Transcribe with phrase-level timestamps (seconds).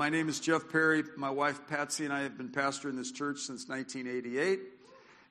[0.00, 1.04] My name is Jeff Perry.
[1.18, 4.58] My wife Patsy and I have been pastoring this church since 1988.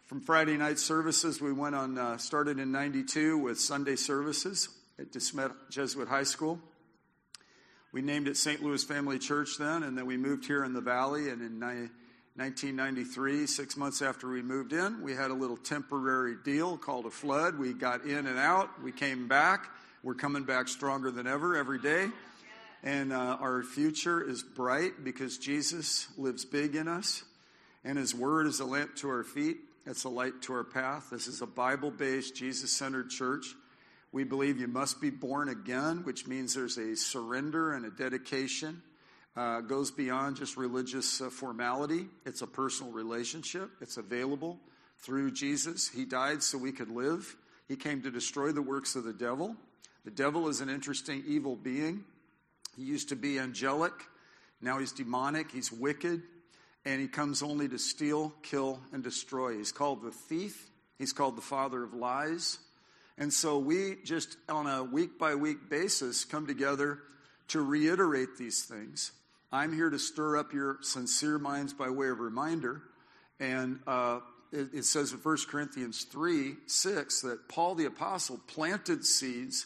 [0.06, 4.70] From Friday night services, we went on, uh, started in 92 with Sunday services
[5.00, 6.62] at DeSmet Jesuit High School.
[7.94, 8.62] We named it St.
[8.62, 11.30] Louis Family Church then, and then we moved here in the Valley.
[11.30, 16.78] And in 1993, six months after we moved in, we had a little temporary deal
[16.78, 17.58] called a flood.
[17.58, 18.84] We got in and out.
[18.84, 19.72] We came back.
[20.04, 22.10] We're coming back stronger than ever every day.
[22.84, 27.24] And uh, our future is bright because Jesus lives big in us,
[27.84, 29.58] and His Word is a lamp to our feet.
[29.86, 31.10] It's a light to our path.
[31.12, 33.48] This is a Bible based, Jesus centered church.
[34.12, 38.82] We believe you must be born again, which means there's a surrender and a dedication.
[39.36, 42.08] Uh, goes beyond just religious uh, formality.
[42.26, 43.70] It's a personal relationship.
[43.80, 44.60] It's available
[44.98, 45.88] through Jesus.
[45.88, 47.36] He died so we could live.
[47.68, 49.56] He came to destroy the works of the devil.
[50.04, 52.04] The devil is an interesting evil being.
[52.76, 53.94] He used to be angelic.
[54.62, 55.52] Now he's demonic.
[55.52, 56.22] He's wicked.
[56.86, 59.58] And he comes only to steal, kill, and destroy.
[59.58, 60.70] He's called the thief.
[60.98, 62.60] He's called the father of lies.
[63.18, 67.00] And so we just, on a week by week basis, come together
[67.50, 69.12] to reiterate these things.
[69.52, 72.82] I'm here to stir up your sincere minds by way of reminder.
[73.40, 74.20] And uh,
[74.52, 79.66] it, it says in 1 Corinthians 3 6 that Paul the Apostle planted seeds,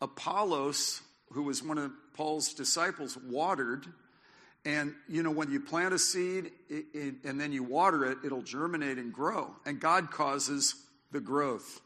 [0.00, 3.86] Apollos, who was one of Paul's disciples, watered.
[4.64, 8.18] And, you know, when you plant a seed it, it, and then you water it,
[8.24, 9.54] it'll germinate and grow.
[9.66, 10.74] And God causes
[11.12, 11.82] the growth.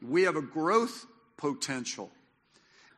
[0.00, 1.06] We have a growth
[1.36, 2.10] potential.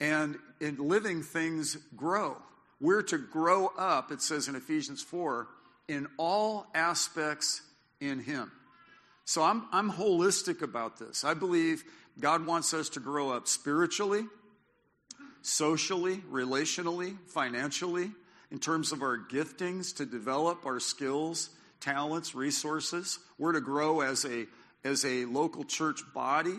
[0.00, 2.36] And in living things grow.
[2.80, 5.46] We're to grow up, it says in Ephesians 4,
[5.88, 7.62] in all aspects
[8.00, 8.50] in Him.
[9.24, 11.24] So I'm, I'm holistic about this.
[11.24, 11.84] I believe
[12.18, 14.24] God wants us to grow up spiritually,
[15.42, 18.10] socially, relationally, financially,
[18.50, 23.18] in terms of our giftings to develop our skills, talents, resources.
[23.38, 24.46] We're to grow as a,
[24.84, 26.58] as a local church body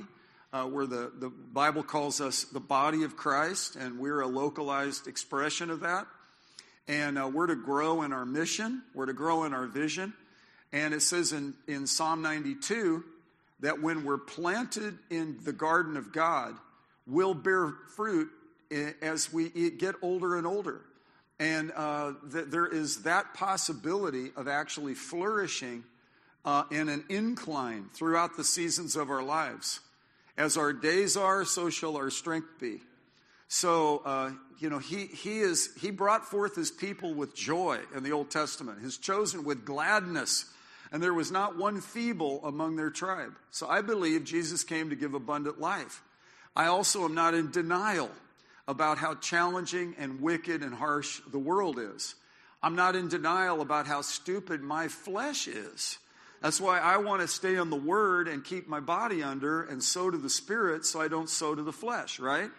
[0.51, 5.07] uh, where the, the Bible calls us the body of Christ, and we're a localized
[5.07, 6.05] expression of that.
[6.87, 10.13] And uh, we're to grow in our mission, we're to grow in our vision.
[10.71, 13.03] And it says in, in Psalm 92
[13.61, 16.55] that when we're planted in the garden of God,
[17.07, 18.29] we'll bear fruit
[19.01, 20.81] as we get older and older.
[21.39, 25.83] And uh, th- there is that possibility of actually flourishing
[26.45, 29.79] uh, in an incline throughout the seasons of our lives.
[30.37, 32.81] As our days are, so shall our strength be.
[33.47, 38.03] So, uh, you know, he, he, is, he brought forth his people with joy in
[38.03, 40.45] the Old Testament, his chosen with gladness,
[40.91, 43.33] and there was not one feeble among their tribe.
[43.51, 46.01] So I believe Jesus came to give abundant life.
[46.55, 48.09] I also am not in denial
[48.67, 52.15] about how challenging and wicked and harsh the world is.
[52.61, 55.97] I'm not in denial about how stupid my flesh is.
[56.41, 59.81] That's why I want to stay on the word and keep my body under and
[59.81, 62.49] sow to the spirit so I don't sow to the flesh, right?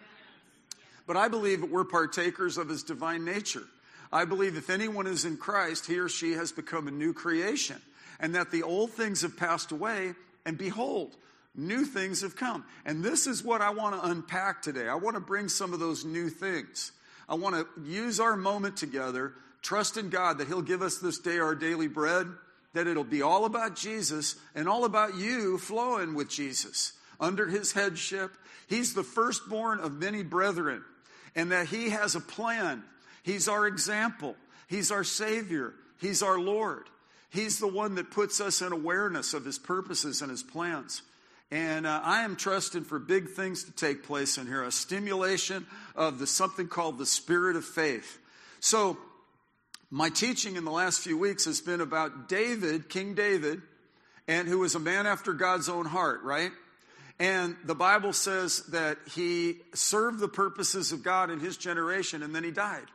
[1.07, 3.63] But I believe that we're partakers of his divine nature.
[4.11, 7.81] I believe if anyone is in Christ, he or she has become a new creation,
[8.19, 10.13] and that the old things have passed away,
[10.45, 11.15] and behold,
[11.57, 12.65] new things have come.
[12.85, 14.87] And this is what I want to unpack today.
[14.87, 16.91] I want to bring some of those new things.
[17.27, 21.19] I want to use our moment together, trust in God that He'll give us this
[21.19, 22.27] day our daily bread,
[22.73, 27.71] that it'll be all about Jesus and all about you flowing with Jesus under his
[27.71, 28.31] headship.
[28.67, 30.83] He's the firstborn of many brethren,
[31.35, 32.83] and that he has a plan.
[33.23, 34.35] He's our example,
[34.67, 36.89] he's our Savior, he's our Lord.
[37.31, 41.01] He's the one that puts us in awareness of his purposes and his plans.
[41.55, 45.65] And uh, I am trusting for big things to take place in here a stimulation
[45.95, 48.19] of the, something called the spirit of faith.
[48.59, 48.97] So,
[49.89, 53.61] my teaching in the last few weeks has been about David, King David,
[54.27, 56.51] and who was a man after God's own heart, right?
[57.19, 62.35] And the Bible says that he served the purposes of God in his generation and
[62.35, 62.87] then he died.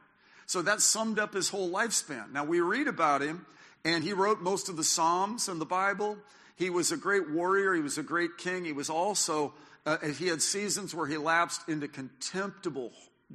[0.44, 2.30] So that summed up his whole lifespan.
[2.32, 3.46] Now we read about him
[3.86, 6.18] and he wrote most of the Psalms in the Bible.
[6.60, 8.66] He was a great warrior, he was a great king.
[8.66, 9.54] He was also,
[9.86, 12.92] uh, he had seasons where he lapsed into contemptible,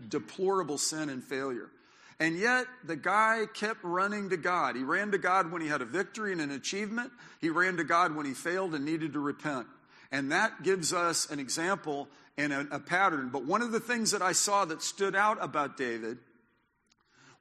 [0.10, 1.72] deplorable sin and failure.
[2.20, 4.76] And yet, the guy kept running to God.
[4.76, 7.12] He ran to God when he had a victory and an achievement.
[7.42, 9.66] He ran to God when he failed and needed to repent.
[10.12, 12.08] And that gives us an example
[12.38, 13.30] and a, a pattern.
[13.34, 16.20] But one of the things that I saw that stood out about David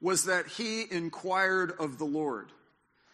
[0.01, 2.51] was that he inquired of the Lord.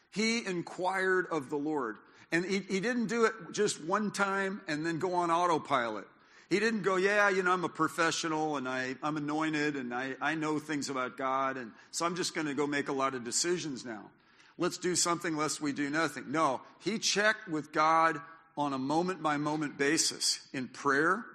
[0.10, 1.98] He inquired of the Lord.
[2.31, 6.07] And he, he didn't do it just one time and then go on autopilot.
[6.50, 10.16] He didn't go, yeah, you know, I'm a professional and I, I'm anointed and I,
[10.22, 13.16] I know things about God, and so I'm just going to go make a lot
[13.16, 14.04] of decisions now.
[14.57, 16.31] Let's do something lest we do nothing.
[16.31, 18.19] No, he checked with God
[18.57, 21.25] on a moment by moment basis in prayer.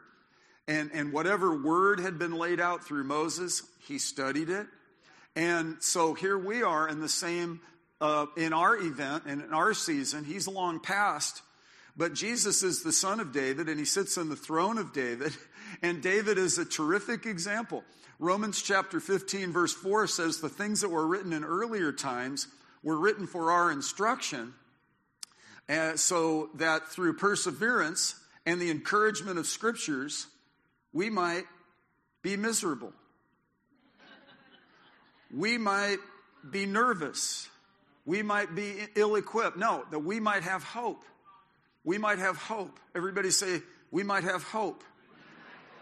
[0.68, 4.66] And, and whatever word had been laid out through Moses, he studied it.
[5.34, 7.60] And so here we are in the same,
[8.00, 10.24] uh, in our event and in our season.
[10.24, 11.42] He's long past
[11.96, 15.32] but Jesus is the son of David and he sits on the throne of David.
[15.82, 17.82] And David is a terrific example.
[18.20, 22.46] Romans chapter 15, verse 4 says, The things that were written in earlier times
[22.84, 24.54] were written for our instruction,
[25.68, 28.14] uh, so that through perseverance
[28.46, 30.28] and the encouragement of scriptures,
[30.92, 31.44] we might
[32.22, 32.92] be miserable.
[35.34, 35.98] we might
[36.48, 37.48] be nervous.
[38.06, 39.58] We might be ill equipped.
[39.58, 41.04] No, that we might have hope
[41.86, 42.80] we might have hope.
[42.94, 43.62] Everybody say,
[43.92, 44.82] we might have hope.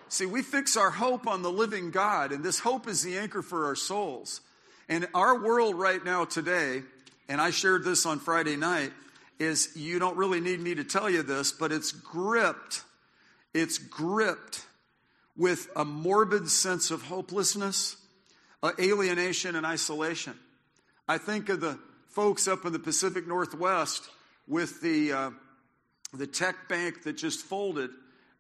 [0.08, 3.40] See, we fix our hope on the living God, and this hope is the anchor
[3.40, 4.42] for our souls.
[4.86, 6.82] And our world right now, today,
[7.26, 8.92] and I shared this on Friday night,
[9.38, 12.82] is you don't really need me to tell you this, but it's gripped.
[13.54, 14.66] It's gripped
[15.38, 17.96] with a morbid sense of hopelessness,
[18.78, 20.34] alienation, and isolation.
[21.08, 21.78] I think of the
[22.14, 24.08] folks up in the Pacific Northwest
[24.46, 25.30] with the uh,
[26.12, 27.90] the tech bank that just folded.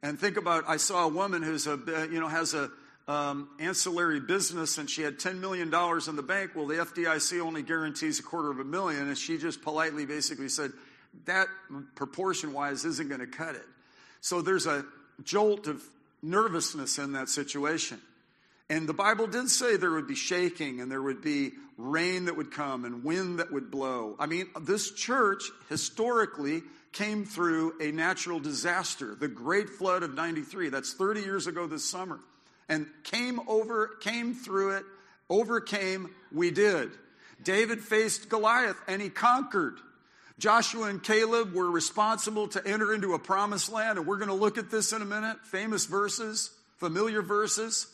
[0.02, 1.78] And think about, I saw a woman who's a,
[2.10, 2.70] you know, has a
[3.08, 6.52] um, ancillary business and she had $10 million in the bank.
[6.54, 9.08] Well, the FDIC only guarantees a quarter of a million.
[9.08, 10.72] And she just politely basically said,
[11.26, 11.46] that
[11.94, 13.64] proportion wise isn't going to cut it.
[14.20, 14.84] So there's a
[15.22, 15.82] jolt of
[16.22, 18.00] nervousness in that situation.
[18.70, 22.36] And the Bible did say there would be shaking and there would be rain that
[22.36, 24.16] would come and wind that would blow.
[24.18, 26.62] I mean, this church historically
[26.92, 30.70] came through a natural disaster, the Great Flood of 93.
[30.70, 32.20] That's 30 years ago this summer.
[32.68, 34.84] And came over, came through it,
[35.28, 36.90] overcame, we did.
[37.42, 39.78] David faced Goliath and he conquered.
[40.38, 44.34] Joshua and Caleb were responsible to enter into a promised land, and we're going to
[44.34, 45.36] look at this in a minute.
[45.44, 47.86] Famous verses, familiar verses,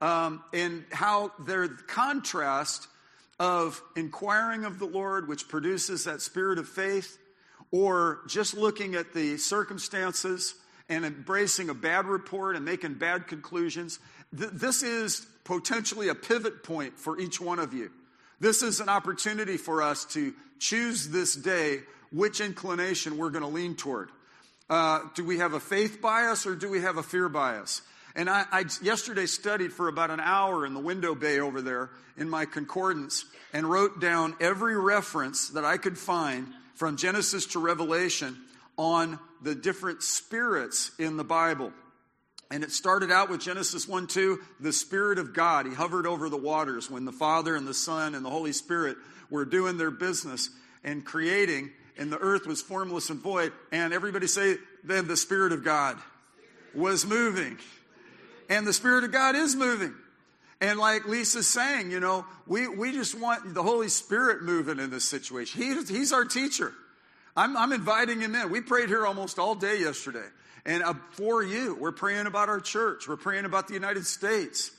[0.00, 2.88] um, and how their contrast
[3.38, 7.18] of inquiring of the Lord, which produces that spirit of faith,
[7.70, 10.54] or just looking at the circumstances
[10.88, 13.98] and embracing a bad report and making bad conclusions.
[14.36, 17.90] Th- this is potentially a pivot point for each one of you.
[18.40, 21.80] This is an opportunity for us to choose this day
[22.12, 24.10] which inclination we're going to lean toward.
[24.68, 27.82] Uh, do we have a faith bias or do we have a fear bias?
[28.16, 31.90] And I, I, yesterday studied for about an hour in the window bay over there
[32.16, 37.58] in my concordance and wrote down every reference that I could find from Genesis to
[37.58, 38.38] Revelation
[38.78, 41.72] on the different spirits in the Bible.
[42.50, 45.66] And it started out with Genesis 1 2, the Spirit of God.
[45.66, 48.96] He hovered over the waters when the Father and the Son and the Holy Spirit
[49.28, 50.48] were doing their business
[50.84, 53.52] and creating, and the earth was formless and void.
[53.72, 55.98] And everybody say, then the Spirit of God
[56.74, 57.58] was moving.
[58.48, 59.94] And the Spirit of God is moving.
[60.60, 64.90] And like Lisa's saying, you know, we, we just want the Holy Spirit moving in
[64.90, 65.60] this situation.
[65.60, 66.72] He, he's our teacher.
[67.36, 68.50] I'm, I'm inviting him in.
[68.50, 70.24] We prayed here almost all day yesterday.
[70.64, 73.06] And uh, for you, we're praying about our church.
[73.06, 74.70] We're praying about the United States.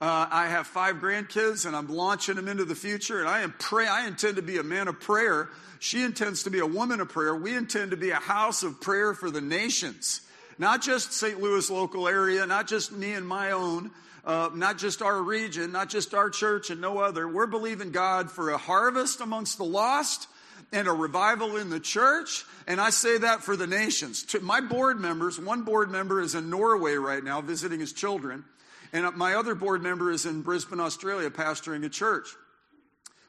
[0.00, 3.20] Uh, I have five grandkids, and I'm launching them into the future.
[3.20, 3.86] And I am pray.
[3.86, 5.48] I intend to be a man of prayer.
[5.78, 7.34] She intends to be a woman of prayer.
[7.34, 10.20] We intend to be a house of prayer for the nations,
[10.62, 11.40] not just St.
[11.40, 13.90] Louis local area, not just me and my own,
[14.24, 17.26] uh, not just our region, not just our church and no other.
[17.26, 20.28] We're believing God for a harvest amongst the lost
[20.72, 22.44] and a revival in the church.
[22.68, 24.24] And I say that for the nations.
[24.40, 28.44] My board members, one board member is in Norway right now visiting his children.
[28.92, 32.28] And my other board member is in Brisbane, Australia, pastoring a church.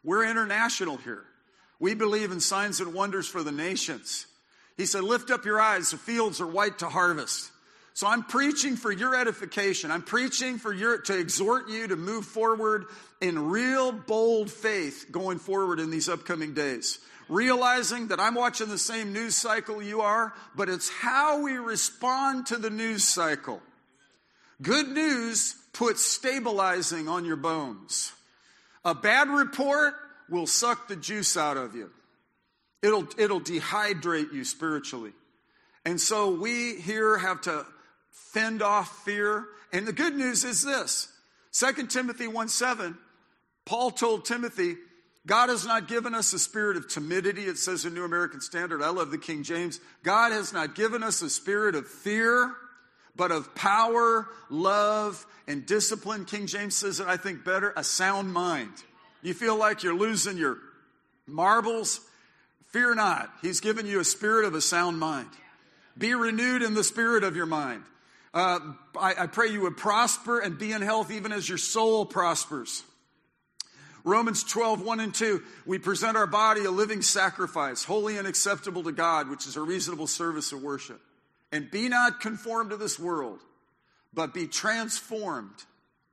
[0.04, 1.24] We're international here.
[1.80, 4.28] We believe in signs and wonders for the nations.
[4.78, 7.52] He said, Lift up your eyes, the fields are white to harvest.
[7.96, 9.92] So I'm preaching for your edification.
[9.92, 12.86] I'm preaching for your, to exhort you to move forward
[13.22, 17.00] in real bold faith going forward in these upcoming days.
[17.30, 22.48] Realizing that I'm watching the same news cycle you are, but it's how we respond
[22.48, 23.62] to the news cycle.
[24.62, 28.12] Good news puts stabilizing on your bones.
[28.84, 29.94] A bad report
[30.30, 31.92] will suck the juice out of you.
[32.84, 35.14] It'll, it'll dehydrate you spiritually.
[35.86, 37.66] And so we here have to
[38.12, 39.46] fend off fear.
[39.72, 41.12] And the good news is this
[41.54, 42.98] 2 Timothy 1 7,
[43.66, 44.76] Paul told Timothy,
[45.26, 48.82] God has not given us a spirit of timidity, it says in New American Standard.
[48.82, 49.80] I love the King James.
[50.04, 52.54] God has not given us a spirit of fear,
[53.16, 56.26] but of power, love, and discipline.
[56.26, 58.74] King James says it, I think, better a sound mind.
[59.22, 60.58] You feel like you're losing your
[61.26, 62.02] marbles?
[62.74, 63.32] Fear not.
[63.44, 65.30] He's given you a spirit of a sound mind.
[65.96, 67.84] Be renewed in the spirit of your mind.
[68.34, 68.60] Uh,
[69.00, 72.82] I, I pray you would prosper and be in health even as your soul prospers.
[74.04, 78.84] Romans 12, 1 and 2, we present our body a living sacrifice, holy and acceptable
[78.84, 81.00] to God, which is a reasonable service of worship.
[81.52, 83.40] And be not conformed to this world,
[84.14, 85.54] but be transformed.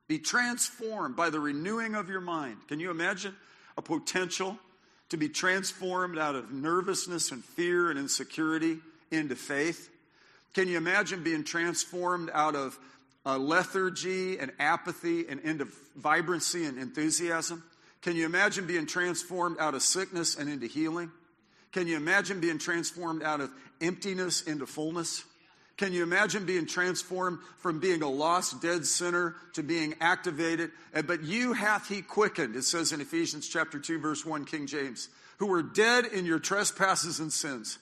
[0.08, 2.58] Be transformed by the renewing of your mind.
[2.68, 3.34] Can you imagine
[3.78, 4.58] a potential
[5.10, 8.78] to be transformed out of nervousness and fear and insecurity
[9.10, 9.90] into faith?
[10.54, 12.78] Can you imagine being transformed out of
[13.24, 17.62] uh, lethargy and apathy and into vibrancy and enthusiasm?
[18.02, 21.10] Can you imagine being transformed out of sickness and into healing?
[21.72, 23.50] Can you imagine being transformed out of
[23.80, 25.24] emptiness into fullness?
[25.80, 30.72] Can you imagine being transformed from being a lost, dead sinner to being activated?
[31.06, 35.08] But you hath he quickened, it says in Ephesians chapter 2, verse 1, King James,
[35.38, 37.78] who were dead in your trespasses and sins,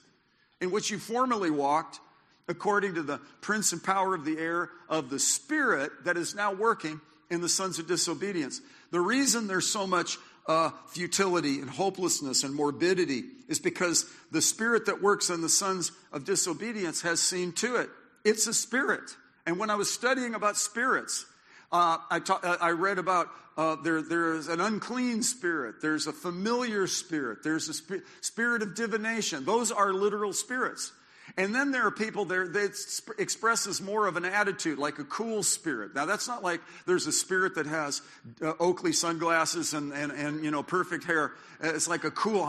[0.61, 1.99] in which you formerly walked,
[2.47, 6.53] according to the prince and power of the air of the Spirit that is now
[6.53, 8.61] working in the sons of disobedience.
[8.91, 14.85] The reason there's so much uh, futility and hopelessness and morbidity is because the spirit
[14.87, 17.89] that works in the sons of disobedience has seen to it.
[18.25, 19.15] It's a spirit.
[19.45, 21.25] And when I was studying about spirits,
[21.71, 23.27] uh, I, ta- uh, I, read about
[23.57, 28.75] uh, there, there's an unclean spirit, there's a familiar spirit, there's a sp- spirit of
[28.75, 29.45] divination.
[29.45, 30.91] Those are literal spirits.
[31.37, 35.43] And then there are people there that expresses more of an attitude, like a cool
[35.43, 35.95] spirit.
[35.95, 38.01] Now that's not like there's a spirit that has
[38.41, 41.31] uh, Oakley sunglasses and, and, and, you know, perfect hair.
[41.61, 42.43] It's like a cool,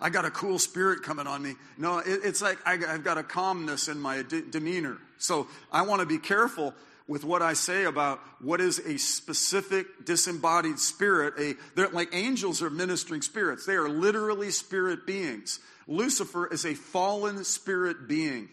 [0.00, 1.54] I got a cool spirit coming on me.
[1.76, 4.98] No, it, it's like I, have got a calmness in my de- demeanor.
[5.18, 6.74] So I want to be careful
[7.08, 11.34] with what I say about what is a specific disembodied spirit.
[11.38, 13.66] A, they're like angels are ministering spirits.
[13.66, 15.58] They are literally spirit beings.
[15.88, 18.50] Lucifer is a fallen spirit being,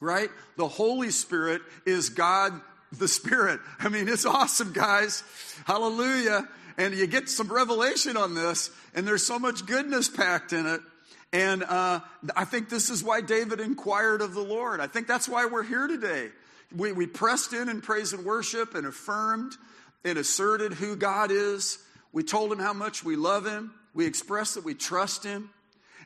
[0.00, 0.28] right?
[0.56, 2.60] The Holy Spirit is God
[2.92, 3.60] the Spirit.
[3.80, 5.24] I mean, it's awesome, guys.
[5.64, 6.46] Hallelujah.
[6.76, 10.80] And you get some revelation on this, and there's so much goodness packed in it.
[11.32, 12.00] And uh,
[12.36, 14.80] I think this is why David inquired of the Lord.
[14.80, 16.30] I think that's why we're here today.
[16.74, 19.54] We, we pressed in in praise and worship and affirmed
[20.04, 21.78] and asserted who God is.
[22.12, 23.72] We told him how much we love him.
[23.94, 25.50] We expressed that we trust him.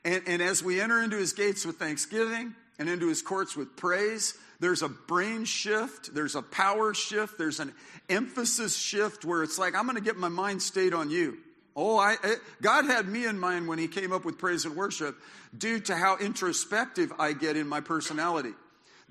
[0.05, 3.77] And, and as we enter into his gates with thanksgiving and into his courts with
[3.77, 7.73] praise, there's a brain shift, there's a power shift, there's an
[8.09, 11.39] emphasis shift where it's like, I'm going to get my mind stayed on you.
[11.75, 14.77] Oh, I, it, God had me in mind when He came up with praise and
[14.77, 15.17] worship
[15.57, 18.53] due to how introspective I get in my personality.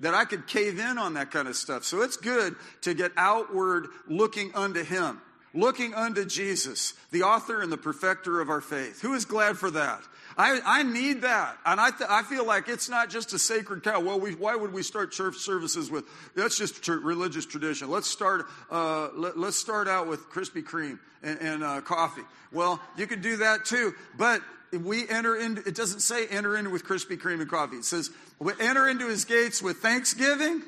[0.00, 1.84] That I could cave in on that kind of stuff.
[1.84, 5.20] So it's good to get outward looking unto Him,
[5.54, 9.00] looking unto Jesus, the author and the perfecter of our faith.
[9.02, 10.02] Who is glad for that?
[10.36, 11.56] I, I need that.
[11.64, 14.00] And I, th- I feel like it's not just a sacred cow.
[14.00, 17.90] Well, we, why would we start church services with, that's just tr- religious tradition.
[17.90, 22.22] Let's start, uh, let, us start out with Krispy Kreme and, and uh, coffee.
[22.52, 23.94] Well, you could do that too.
[24.16, 24.40] But
[24.72, 27.76] we enter into, it doesn't say enter in with Krispy Kreme and coffee.
[27.76, 30.62] It says we enter into his gates with thanksgiving.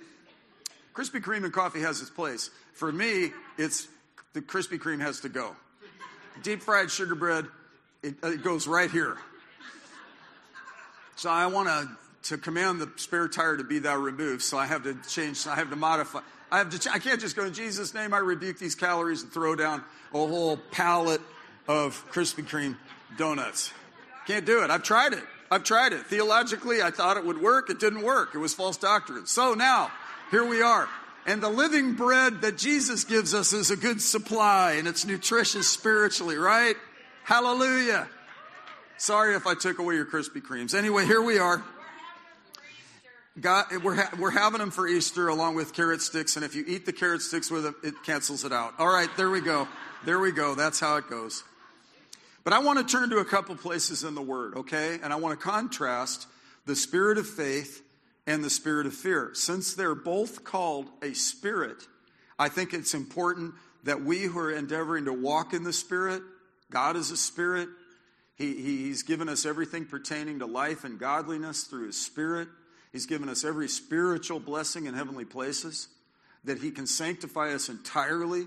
[0.95, 2.51] Krispy Kreme and coffee has its place.
[2.75, 3.89] For me, it's
[4.33, 5.57] the Krispy Kreme has to go.
[6.43, 7.47] Deep fried sugar bread,
[8.03, 9.17] it, it goes right here.
[11.17, 11.89] So I want to
[12.25, 14.43] to command the spare tire to be thou removed.
[14.43, 15.47] So I have to change.
[15.47, 16.21] I have to modify.
[16.51, 16.91] I have to.
[16.93, 18.15] I can't just go in Jesus' name.
[18.15, 21.21] I rebuke these calories and throw down a whole pallet
[21.69, 22.77] of Krispy Kreme
[23.17, 23.73] donuts.
[24.27, 24.71] Can't do it.
[24.71, 25.25] I've tried it.
[25.51, 26.07] I've tried it.
[26.07, 27.71] Theologically, I thought it would work.
[27.71, 28.35] It didn't work.
[28.35, 29.27] It was false doctrine.
[29.27, 29.93] So now,
[30.31, 30.89] here we are.
[31.27, 35.69] And the living bread that Jesus gives us is a good supply and it's nutritious
[35.69, 36.77] spiritually, right?
[37.23, 38.09] Hallelujah.
[38.99, 40.75] Sorry if I took away your Krispy Kremes.
[40.75, 41.63] Anyway, here we are.
[43.41, 46.65] God, we're, ha- we're having them for Easter along with carrot sticks, and if you
[46.69, 48.75] eat the carrot sticks with it, it cancels it out.
[48.79, 49.67] All right, there we go.
[50.05, 50.55] There we go.
[50.55, 51.43] That's how it goes.
[52.45, 54.99] But I want to turn to a couple places in the Word, okay?
[55.03, 56.27] And I want to contrast
[56.67, 57.83] the spirit of faith
[58.27, 59.31] and the spirit of fear.
[59.33, 61.87] Since they're both called a spirit,
[62.39, 66.23] I think it's important that we who are endeavoring to walk in the spirit,
[66.71, 67.69] God is a spirit,
[68.37, 72.49] he, he's given us everything pertaining to life and godliness through His Spirit.
[72.93, 75.89] He's given us every spiritual blessing in heavenly places,
[76.45, 78.47] that He can sanctify us entirely,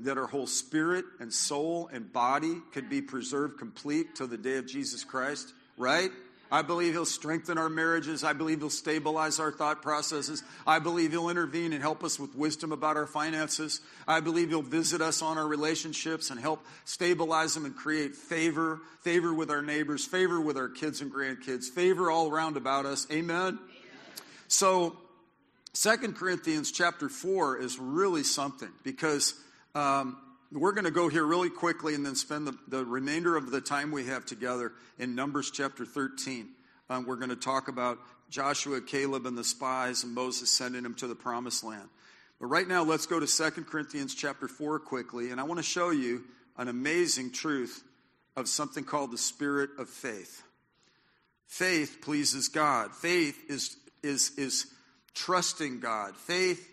[0.00, 4.56] that our whole spirit and soul and body could be preserved complete till the day
[4.56, 6.10] of Jesus Christ, right?
[6.50, 8.22] I believe He'll strengthen our marriages.
[8.22, 10.42] I believe He'll stabilize our thought processes.
[10.66, 13.80] I believe He'll intervene and help us with wisdom about our finances.
[14.06, 18.80] I believe He'll visit us on our relationships and help stabilize them and create favor,
[19.00, 23.06] favor with our neighbors, favor with our kids and grandkids, favor all around about us.
[23.10, 23.36] Amen?
[23.36, 23.58] Amen.
[24.46, 24.96] So,
[25.72, 29.34] Second Corinthians chapter 4 is really something because
[29.74, 30.16] um,
[30.52, 33.60] we're going to go here really quickly and then spend the, the, remainder of the
[33.60, 36.48] time we have together in Numbers chapter 13.
[36.88, 37.98] Um, we're going to talk about
[38.30, 41.88] Joshua, Caleb, and the spies, and Moses sending them to the promised land.
[42.38, 45.64] But right now, let's go to 2 Corinthians chapter 4 quickly, and I want to
[45.64, 46.24] show you
[46.56, 47.82] an amazing truth
[48.36, 50.42] of something called the spirit of faith.
[51.46, 52.94] Faith pleases God.
[52.94, 54.66] Faith is, is, is
[55.14, 56.16] trusting God.
[56.16, 56.68] Faith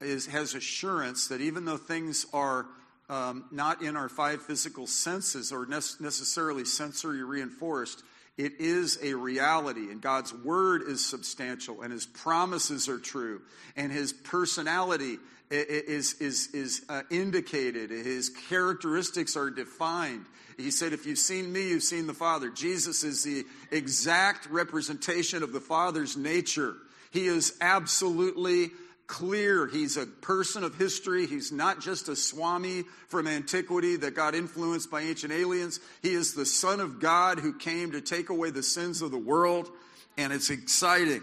[0.00, 2.66] is, has assurance that even though things are
[3.08, 8.02] um, not in our five physical senses or ne- necessarily sensory reinforced,
[8.38, 13.42] it is a reality, and God's word is substantial, and His promises are true,
[13.76, 15.18] and His personality
[15.50, 20.24] is, is, is uh, indicated, His characteristics are defined.
[20.56, 22.48] He said, If you've seen me, you've seen the Father.
[22.50, 26.76] Jesus is the exact representation of the Father's nature.
[27.10, 28.70] He is absolutely
[29.10, 29.66] clear.
[29.66, 31.26] He's a person of history.
[31.26, 35.80] He's not just a Swami from antiquity that got influenced by ancient aliens.
[36.00, 39.18] He is the Son of God who came to take away the sins of the
[39.18, 39.68] world,
[40.16, 41.22] and it's exciting.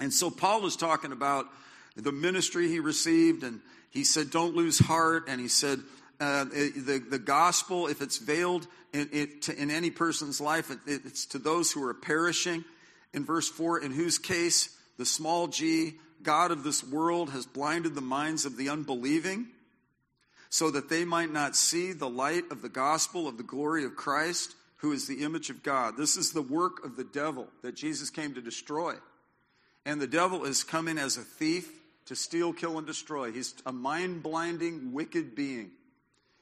[0.00, 1.46] And so Paul is talking about
[1.94, 3.60] the ministry he received, and
[3.90, 5.26] he said, Don't lose heart.
[5.28, 5.78] And he said,
[6.18, 11.26] uh, the, the gospel, if it's veiled in, it, in any person's life, it, it's
[11.26, 12.64] to those who are perishing.
[13.14, 17.94] In verse 4, in whose case the small g God of this world has blinded
[17.94, 19.48] the minds of the unbelieving
[20.48, 23.96] so that they might not see the light of the gospel of the glory of
[23.96, 25.96] Christ, who is the image of God.
[25.96, 28.94] This is the work of the devil that Jesus came to destroy.
[29.84, 31.70] And the devil is coming as a thief
[32.06, 33.32] to steal, kill, and destroy.
[33.32, 35.70] He's a mind blinding, wicked being.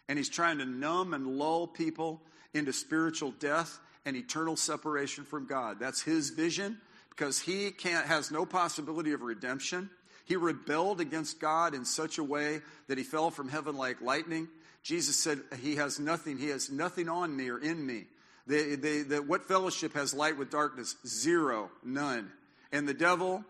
[0.08, 2.20] And he's trying to numb and lull people
[2.52, 5.78] into spiritual death and eternal separation from God.
[5.80, 6.78] That's his vision
[7.16, 9.90] because he can't, has no possibility of redemption.
[10.24, 14.48] He rebelled against God in such a way that he fell from heaven like lightning.
[14.82, 18.04] Jesus said, He has nothing, He has nothing on me or in me.
[18.46, 20.96] They, what fellowship has light with darkness?
[21.06, 22.30] Zero, none.
[22.72, 23.44] And the devil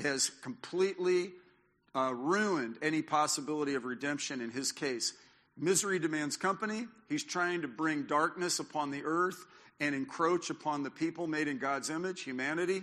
[0.00, 1.32] has completely
[1.96, 5.14] uh, ruined any possibility of redemption in his case.
[5.56, 6.86] Misery demands company.
[7.08, 9.44] He's trying to bring darkness upon the earth
[9.80, 12.82] and encroach upon the people made in God's image, humanity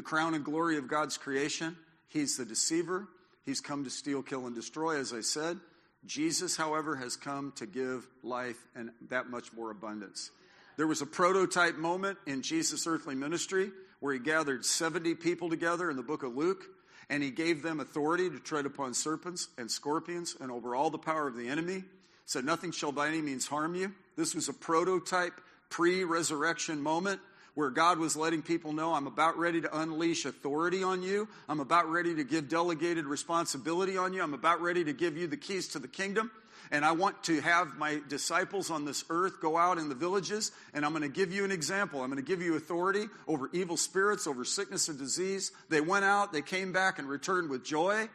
[0.00, 1.76] the crown and glory of God's creation.
[2.08, 3.06] He's the deceiver.
[3.44, 5.60] He's come to steal, kill, and destroy, as I said.
[6.06, 10.30] Jesus, however, has come to give life and that much more abundance.
[10.78, 15.90] There was a prototype moment in Jesus' earthly ministry where he gathered 70 people together
[15.90, 16.64] in the book of Luke,
[17.10, 20.96] and he gave them authority to tread upon serpents and scorpions and over all the
[20.96, 21.84] power of the enemy.
[22.24, 23.92] Said, Nothing shall by any means harm you.
[24.16, 27.20] This was a prototype pre resurrection moment
[27.54, 31.28] where God was letting people know, I'm about ready to unleash authority on you.
[31.48, 34.22] I'm about ready to give delegated responsibility on you.
[34.22, 36.30] I'm about ready to give you the keys to the kingdom.
[36.72, 40.52] And I want to have my disciples on this earth go out in the villages,
[40.72, 42.00] and I'm going to give you an example.
[42.00, 45.50] I'm going to give you authority over evil spirits, over sickness and disease.
[45.68, 48.08] They went out, they came back and returned with joy.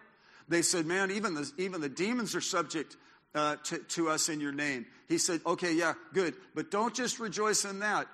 [0.48, 2.96] They said, Man, even the, even the demons are subject
[3.34, 4.86] uh, to, to us in your name.
[5.10, 6.36] He said, Okay, yeah, good.
[6.54, 8.08] But don't just rejoice in that.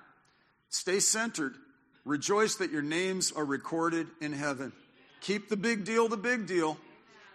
[0.72, 1.54] Stay centered.
[2.06, 4.72] Rejoice that your names are recorded in heaven.
[5.20, 6.78] Keep the big deal the big deal.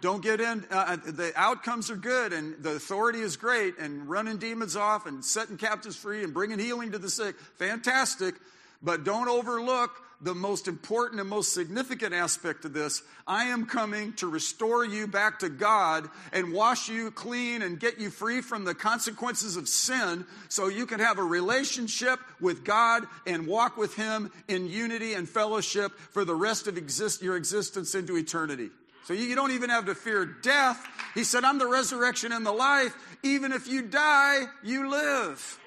[0.02, 0.66] Don't get in.
[0.72, 5.06] Uh, uh, the outcomes are good and the authority is great and running demons off
[5.06, 7.36] and setting captives free and bringing healing to the sick.
[7.58, 8.36] Fantastic.
[8.82, 13.04] But don't overlook the most important and most significant aspect of this.
[13.28, 18.00] I am coming to restore you back to God and wash you clean and get
[18.00, 23.04] you free from the consequences of sin so you can have a relationship with God
[23.28, 27.94] and walk with Him in unity and fellowship for the rest of exist- your existence
[27.94, 28.70] into eternity.
[29.06, 30.86] So you don't even have to fear death.
[31.14, 32.94] He said, I'm the resurrection and the life.
[33.24, 35.60] Even if you die, you live.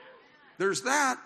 [0.58, 1.18] There's that.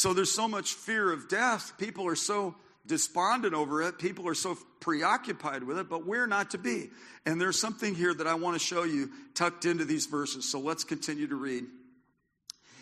[0.00, 1.74] So there's so much fear of death.
[1.76, 2.54] People are so
[2.86, 3.98] despondent over it.
[3.98, 6.88] People are so preoccupied with it, but we're not to be.
[7.26, 10.50] And there's something here that I want to show you tucked into these verses.
[10.50, 11.66] So let's continue to read.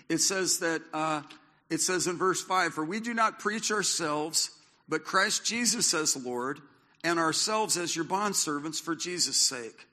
[0.08, 1.22] It says that, uh,
[1.68, 4.50] it says in verse 5 For we do not preach ourselves,
[4.88, 6.60] but Christ Jesus as Lord,
[7.02, 9.88] and ourselves as your bondservants for Jesus' sake.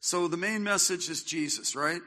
[0.00, 2.00] So the main message is Jesus, right?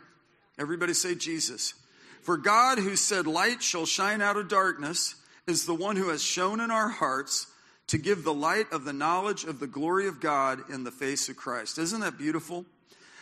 [0.58, 1.76] Everybody say Jesus.
[2.24, 6.24] For God, who said, Light shall shine out of darkness, is the one who has
[6.24, 7.48] shown in our hearts
[7.88, 11.28] to give the light of the knowledge of the glory of God in the face
[11.28, 11.78] of Christ.
[11.78, 12.66] Isn't that beautiful?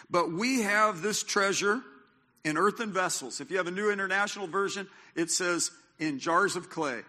[0.10, 1.82] But we have this treasure
[2.44, 3.42] in earthen vessels.
[3.42, 7.02] If you have a new international version, it says in jars of clay.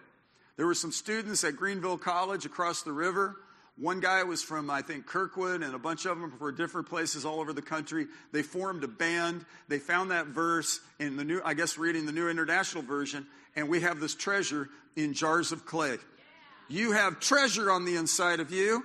[0.57, 3.35] There were some students at Greenville College across the river.
[3.77, 7.25] One guy was from, I think, Kirkwood, and a bunch of them from different places
[7.25, 8.05] all over the country.
[8.31, 9.45] They formed a band.
[9.67, 13.69] They found that verse in the new, I guess, reading the New International Version, and
[13.69, 15.97] we have this treasure in jars of clay.
[16.69, 18.83] You have treasure on the inside of you.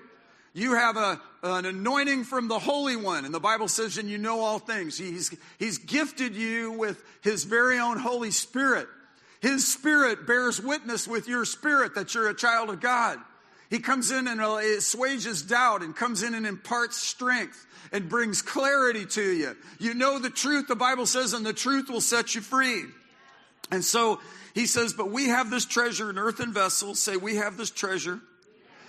[0.55, 3.27] You have a, an anointing from the Holy One.
[3.27, 4.97] And the Bible says, and you know all things.
[4.97, 8.89] He's, he's gifted you with His very own Holy Spirit.
[9.41, 13.19] His Spirit bears witness with your spirit that you're a child of God.
[13.71, 19.05] He comes in and assuages doubt and comes in and imparts strength and brings clarity
[19.05, 19.57] to you.
[19.79, 22.85] You know the truth, the Bible says, and the truth will set you free.
[23.71, 24.21] And so
[24.55, 26.99] he says, But we have this treasure in earthen vessels.
[27.01, 28.21] Say, We have this treasure.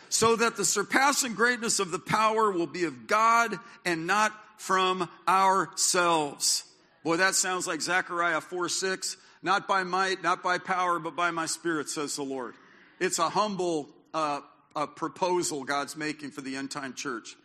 [0.10, 3.54] So that the surpassing greatness of the power will be of God
[3.86, 6.64] and not from ourselves.
[7.04, 9.18] Boy, that sounds like Zechariah 4 6.
[9.42, 12.56] Not by might, not by power, but by my spirit, says the Lord.
[13.00, 14.42] It's a humble uh,
[14.80, 17.36] a proposal God's making for the end time church.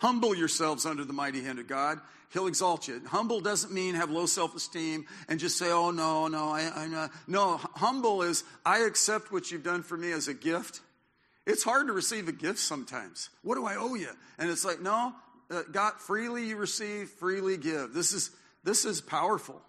[0.00, 2.00] Humble yourselves under the mighty hand of God.
[2.32, 3.02] He'll exalt you.
[3.06, 6.86] Humble doesn't mean have low self esteem and just say, oh, no, no, I, I
[6.86, 7.08] know.
[7.26, 10.80] No, humble is I accept what you've done for me as a gift.
[11.46, 13.30] It's hard to receive a gift sometimes.
[13.42, 14.10] What do I owe you?
[14.38, 15.14] And it's like, no,
[15.50, 17.94] uh, God, freely you receive, freely give.
[17.94, 18.30] This is,
[18.62, 19.60] this is powerful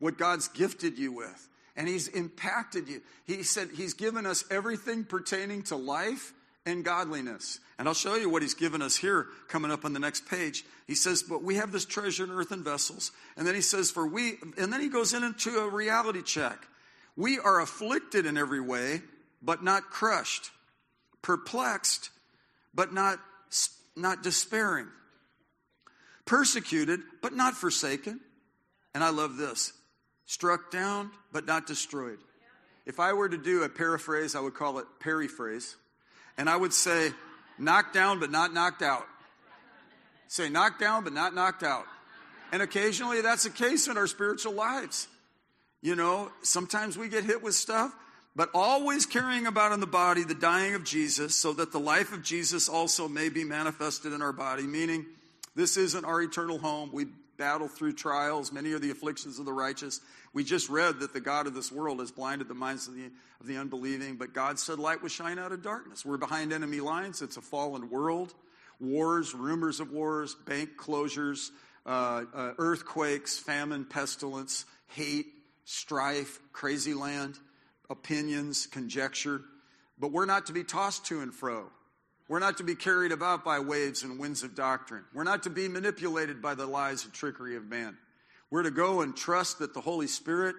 [0.00, 1.48] what God's gifted you with.
[1.76, 3.00] And He's impacted you.
[3.24, 6.32] He said He's given us everything pertaining to life
[6.64, 7.60] and godliness.
[7.78, 10.64] And I'll show you what He's given us here coming up on the next page.
[10.86, 13.12] He says, But we have this treasure in earthen vessels.
[13.36, 16.66] And then He says, For we, and then He goes into a reality check.
[17.16, 19.02] We are afflicted in every way,
[19.42, 20.50] but not crushed,
[21.20, 22.10] perplexed,
[22.74, 23.18] but not,
[23.96, 24.88] not despairing,
[26.24, 28.20] persecuted, but not forsaken.
[28.94, 29.72] And I love this
[30.32, 32.18] struck down but not destroyed.
[32.86, 35.74] If I were to do a paraphrase, I would call it periphrase.
[36.38, 37.10] And I would say,
[37.58, 39.06] knocked down but not knocked out.
[40.28, 41.84] Say, knocked down but not knocked out.
[42.50, 45.06] And occasionally that's the case in our spiritual lives.
[45.82, 47.94] You know, sometimes we get hit with stuff,
[48.34, 52.10] but always carrying about in the body the dying of Jesus so that the life
[52.14, 55.04] of Jesus also may be manifested in our body, meaning
[55.54, 56.88] this isn't our eternal home.
[56.90, 57.08] We
[57.42, 58.52] battle through trials.
[58.52, 60.00] Many are the afflictions of the righteous.
[60.32, 63.06] We just read that the God of this world has blinded the minds of the,
[63.40, 66.04] of the unbelieving, but God said light would shine out of darkness.
[66.04, 67.20] We're behind enemy lines.
[67.20, 68.32] It's a fallen world.
[68.78, 71.50] Wars, rumors of wars, bank closures,
[71.84, 75.26] uh, uh, earthquakes, famine, pestilence, hate,
[75.64, 77.40] strife, crazy land,
[77.90, 79.40] opinions, conjecture.
[79.98, 81.72] But we're not to be tossed to and fro.
[82.32, 85.04] We're not to be carried about by waves and winds of doctrine.
[85.12, 87.94] We're not to be manipulated by the lies and trickery of man.
[88.50, 90.56] We're to go and trust that the Holy Spirit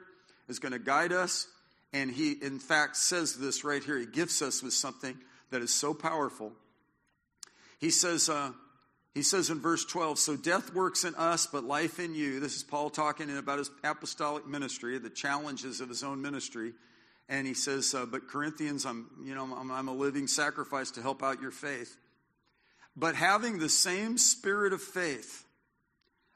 [0.47, 1.47] is going to guide us.
[1.91, 3.97] And He, in fact, says this right here.
[3.97, 5.17] He gifts us with something
[5.49, 6.51] that is so powerful.
[7.79, 8.51] He says, uh,
[9.15, 12.39] he says in verse 12, so death works in us, but life in you.
[12.39, 16.73] This is Paul talking about his apostolic ministry, the challenges of his own ministry.
[17.29, 21.01] And he says, uh, But Corinthians, I'm, you know, I'm, I'm a living sacrifice to
[21.01, 21.95] help out your faith.
[22.95, 25.45] But having the same spirit of faith,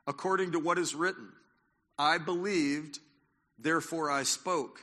[0.07, 1.29] according to what is written,
[1.99, 2.99] I believed,
[3.59, 4.81] therefore I spoke.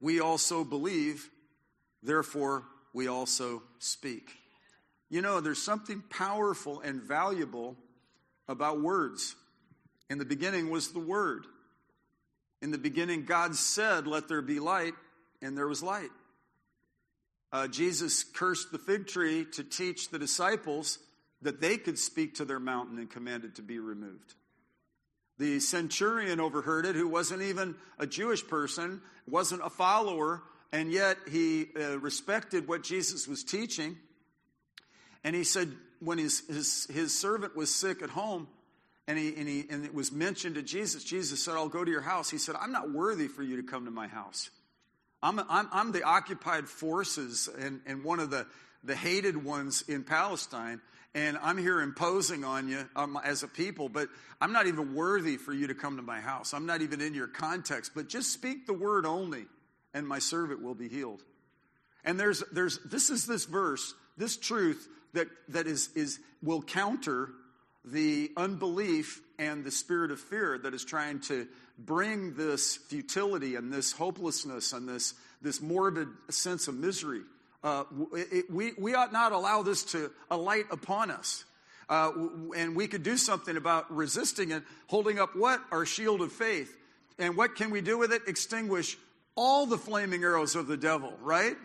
[0.00, 1.28] We also believe,
[2.02, 4.30] therefore we also speak.
[5.08, 7.76] You know, there's something powerful and valuable
[8.48, 9.34] about words.
[10.08, 11.46] In the beginning was the Word.
[12.60, 14.94] In the beginning, God said, Let there be light,
[15.42, 16.10] and there was light.
[17.52, 20.98] Uh, Jesus cursed the fig tree to teach the disciples
[21.42, 24.34] that they could speak to their mountain and command it to be removed.
[25.38, 31.18] The centurion overheard it, who wasn't even a Jewish person, wasn't a follower, and yet
[31.30, 33.96] he uh, respected what Jesus was teaching.
[35.24, 38.48] And he said, when his, his, his servant was sick at home,
[39.08, 41.90] and, he, and, he, and it was mentioned to Jesus, Jesus said, I'll go to
[41.90, 42.30] your house.
[42.30, 44.48] He said, I'm not worthy for you to come to my house.
[45.22, 48.46] I'm, I'm, I'm the occupied forces and, and one of the,
[48.82, 50.80] the hated ones in Palestine,
[51.14, 54.08] and I'm here imposing on you um, as a people, but
[54.40, 56.54] I'm not even worthy for you to come to my house.
[56.54, 59.46] I'm not even in your context, but just speak the word only,
[59.94, 61.22] and my servant will be healed.
[62.04, 67.28] And there's, there's, this is this verse, this truth that, that is, is, will counter
[67.84, 71.46] the unbelief and the spirit of fear that is trying to
[71.84, 77.22] bring this futility and this hopelessness and this, this morbid sense of misery.
[77.62, 81.44] Uh, it, we, we ought not allow this to alight upon us.
[81.88, 82.10] Uh,
[82.56, 85.60] and we could do something about resisting it, holding up what?
[85.70, 86.76] Our shield of faith.
[87.18, 88.22] And what can we do with it?
[88.26, 88.96] Extinguish
[89.34, 91.56] all the flaming arrows of the devil, right?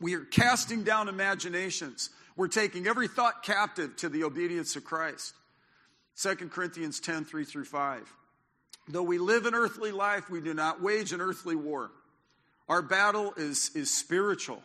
[0.00, 2.10] We are casting down imaginations.
[2.36, 5.34] We're taking every thought captive to the obedience of Christ.
[6.20, 8.12] 2 Corinthians 10 3 through 5.
[8.88, 11.90] Though we live an earthly life, we do not wage an earthly war.
[12.68, 14.62] Our battle is, is spiritual,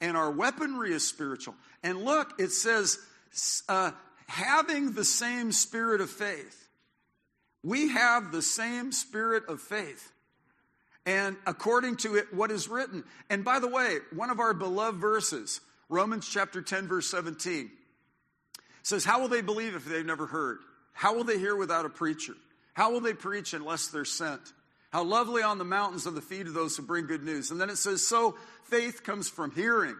[0.00, 1.54] and our weaponry is spiritual.
[1.82, 2.98] And look, it says,
[3.68, 3.92] uh,
[4.26, 6.68] having the same spirit of faith.
[7.62, 10.12] We have the same spirit of faith.
[11.06, 13.04] And according to it, what is written.
[13.28, 17.70] And by the way, one of our beloved verses, Romans chapter 10, verse 17,
[18.82, 20.58] says, How will they believe if they've never heard?
[20.92, 22.34] How will they hear without a preacher?
[22.74, 24.40] How will they preach unless they're sent?
[24.92, 27.50] How lovely on the mountains are the feet of those who bring good news.
[27.50, 29.96] And then it says, So faith comes from hearing,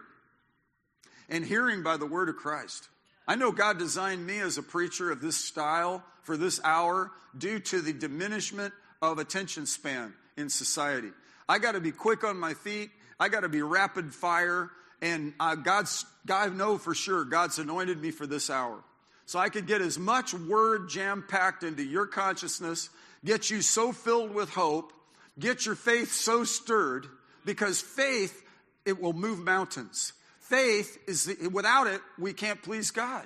[1.29, 2.89] and hearing by the word of Christ.
[3.27, 7.59] I know God designed me as a preacher of this style for this hour due
[7.59, 11.11] to the diminishment of attention span in society.
[11.47, 12.89] I got to be quick on my feet.
[13.19, 14.69] I got to be rapid fire.
[15.01, 18.83] And uh, God's, God know for sure God's anointed me for this hour.
[19.25, 22.89] So I could get as much word jam packed into your consciousness,
[23.23, 24.91] get you so filled with hope,
[25.39, 27.07] get your faith so stirred,
[27.45, 28.43] because faith,
[28.85, 30.13] it will move mountains.
[30.39, 33.25] Faith is, the, without it, we can't please God.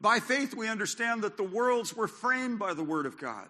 [0.00, 3.48] By faith, we understand that the worlds were framed by the Word of God.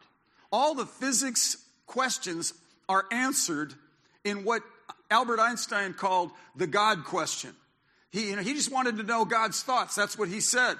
[0.53, 2.55] All the physics questions
[2.89, 3.75] are answered
[4.25, 4.63] in what
[5.11, 7.55] Albert Einstein called the God question.
[8.11, 9.95] He, you know, he just wanted to know God's thoughts.
[9.95, 10.77] That's what he said.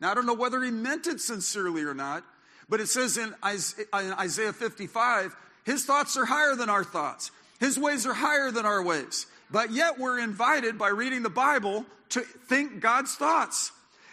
[0.00, 2.24] Now, I don't know whether he meant it sincerely or not,
[2.68, 8.06] but it says in Isaiah 55 his thoughts are higher than our thoughts, his ways
[8.06, 9.26] are higher than our ways.
[9.50, 13.70] But yet, we're invited by reading the Bible to think God's thoughts.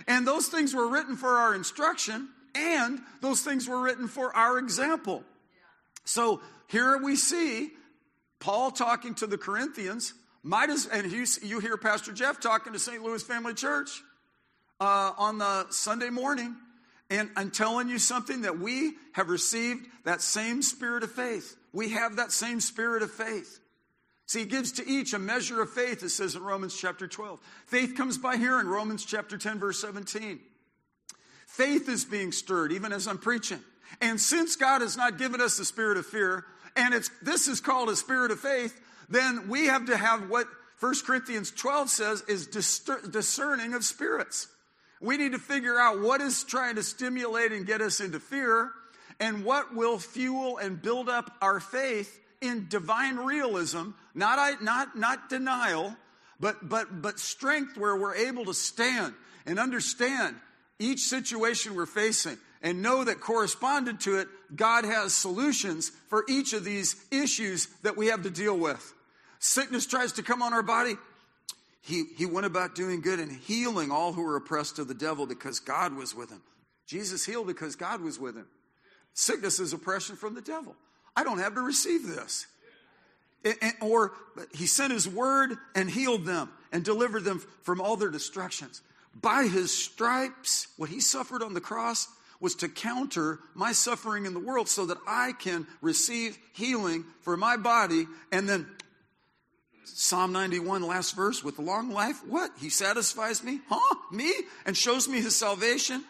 [0.08, 4.60] And those things were written for our instruction, and those things were written for our
[4.60, 5.24] example.
[6.06, 7.72] So here we see
[8.39, 12.80] Paul talking to the Corinthians, might as, and you, you hear Pastor Jeff talking to
[12.80, 13.02] St.
[13.02, 14.04] Louis Family Church
[14.80, 16.56] uh, on the Sunday morning.
[17.10, 21.56] And I'm telling you something that we have received that same spirit of faith.
[21.72, 23.60] We have that same spirit of faith.
[24.26, 27.40] See, he gives to each a measure of faith, it says in Romans chapter 12.
[27.68, 30.40] Faith comes by hearing, Romans chapter 10, verse 17.
[31.46, 33.60] Faith is being stirred, even as I'm preaching.
[34.02, 37.62] And since God has not given us the spirit of fear, and it's this is
[37.62, 40.48] called a spirit of faith, then we have to have what
[40.80, 44.48] 1 Corinthians 12 says is discerning of spirits.
[45.04, 48.72] We need to figure out what is trying to stimulate and get us into fear,
[49.20, 55.30] and what will fuel and build up our faith in divine realism, not, not, not
[55.30, 55.94] denial,
[56.39, 59.13] but, but, but strength where we're able to stand
[59.46, 60.38] and understand
[60.80, 66.54] each situation we're facing and know that corresponded to it, God has solutions for each
[66.54, 68.94] of these issues that we have to deal with.
[69.39, 70.96] Sickness tries to come on our body.
[71.86, 75.26] He, he went about doing good and healing all who were oppressed of the devil
[75.26, 76.41] because God was with him.
[76.88, 78.48] Jesus healed because God was with him.
[79.13, 80.76] Sickness is oppression from the devil.
[81.15, 82.48] I don't have to receive this.
[83.82, 84.13] or
[84.54, 88.82] he sent his word and healed them and delivered them from all their destructions.
[89.13, 92.08] By his stripes, what he suffered on the cross,
[92.39, 97.36] was to counter my suffering in the world so that I can receive healing for
[97.38, 98.08] my body.
[98.32, 98.67] And then
[99.86, 102.52] Psalm 91, last verse, with long life, what?
[102.60, 103.60] He satisfies me?
[103.69, 103.96] Huh?
[104.12, 104.32] Me?
[104.65, 106.04] And shows me his salvation?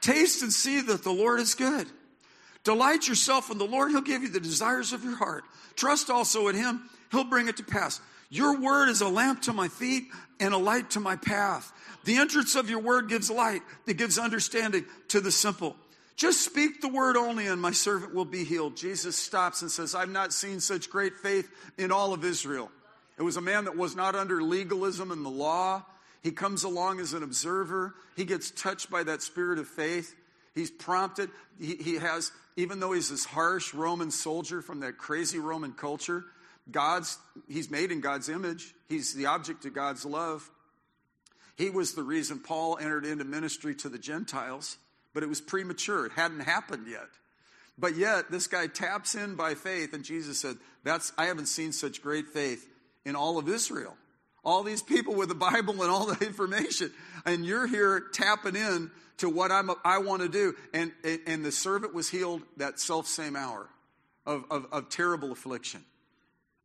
[0.00, 1.86] Taste and see that the Lord is good.
[2.64, 5.44] Delight yourself in the Lord, he'll give you the desires of your heart.
[5.76, 8.00] Trust also in him, he'll bring it to pass.
[8.28, 10.08] Your word is a lamp to my feet
[10.40, 11.72] and a light to my path.
[12.04, 15.76] The entrance of your word gives light, it gives understanding to the simple.
[16.16, 18.76] Just speak the word only, and my servant will be healed.
[18.76, 22.70] Jesus stops and says, I've not seen such great faith in all of Israel.
[23.18, 25.84] It was a man that was not under legalism and the law.
[26.22, 27.94] He comes along as an observer.
[28.16, 30.14] He gets touched by that spirit of faith.
[30.54, 31.30] He's prompted.
[31.60, 36.24] He, he has, even though he's this harsh Roman soldier from that crazy Roman culture,
[36.70, 38.74] God's, he's made in God's image.
[38.88, 40.50] He's the object of God's love.
[41.56, 44.78] He was the reason Paul entered into ministry to the Gentiles,
[45.16, 46.04] but it was premature.
[46.04, 47.08] It hadn't happened yet.
[47.78, 51.72] But yet, this guy taps in by faith, and Jesus said, That's I haven't seen
[51.72, 52.68] such great faith
[53.06, 53.96] in all of Israel.
[54.44, 56.92] All these people with the Bible and all the information,
[57.24, 60.54] and you're here tapping in to what I'm, I want to do.
[60.74, 60.92] And,
[61.26, 63.70] and the servant was healed that self same hour.
[64.26, 65.82] of, of, of terrible affliction.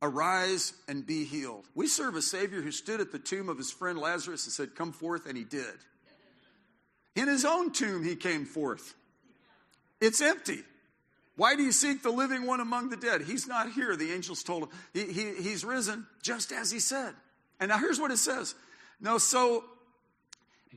[0.01, 1.67] Arise and be healed.
[1.73, 4.75] We serve a Savior who stood at the tomb of his friend Lazarus and said,
[4.75, 5.77] Come forth, and he did.
[7.15, 8.93] In his own tomb, he came forth.
[9.99, 10.63] It's empty.
[11.35, 13.21] Why do you seek the living one among the dead?
[13.21, 14.69] He's not here, the angels told him.
[14.93, 17.13] He, he, he's risen just as he said.
[17.59, 18.55] And now here's what it says.
[18.99, 19.63] No, so,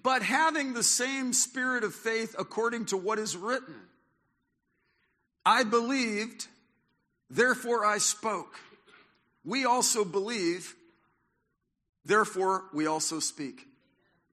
[0.03, 3.75] but having the same spirit of faith according to what is written,
[5.45, 6.47] I believed,
[7.29, 8.59] therefore I spoke.
[9.45, 10.75] We also believe,
[12.05, 13.67] therefore we also speak.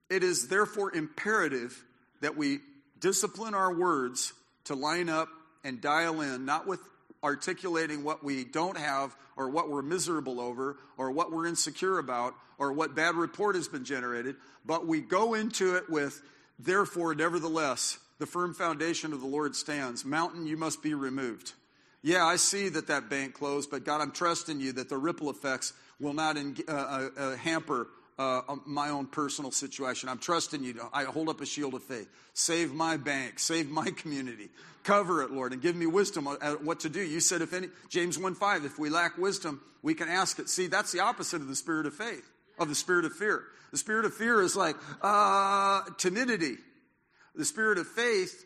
[0.08, 1.84] It is therefore imperative
[2.22, 2.60] that we
[2.98, 4.32] discipline our words
[4.64, 5.28] to line up
[5.62, 6.80] and dial in, not with
[7.22, 12.34] articulating what we don't have or what we're miserable over or what we're insecure about
[12.58, 16.22] or what bad report has been generated, but we go into it with,
[16.58, 20.04] therefore, nevertheless, the firm foundation of the Lord stands.
[20.04, 21.52] Mountain, you must be removed.
[22.02, 25.30] Yeah, I see that that bank closed, but God, I'm trusting you that the ripple
[25.30, 27.88] effects will not uh, uh, uh, hamper
[28.22, 30.08] uh, um, my own personal situation.
[30.08, 30.80] I'm trusting you.
[30.92, 32.08] I hold up a shield of faith.
[32.34, 33.38] Save my bank.
[33.38, 34.48] Save my community.
[34.84, 37.00] Cover it, Lord, and give me wisdom at what to do.
[37.00, 40.48] You said, if any, James 1 5, if we lack wisdom, we can ask it.
[40.48, 43.44] See, that's the opposite of the spirit of faith, of the spirit of fear.
[43.70, 46.56] The spirit of fear is like uh, timidity.
[47.34, 48.44] The spirit of faith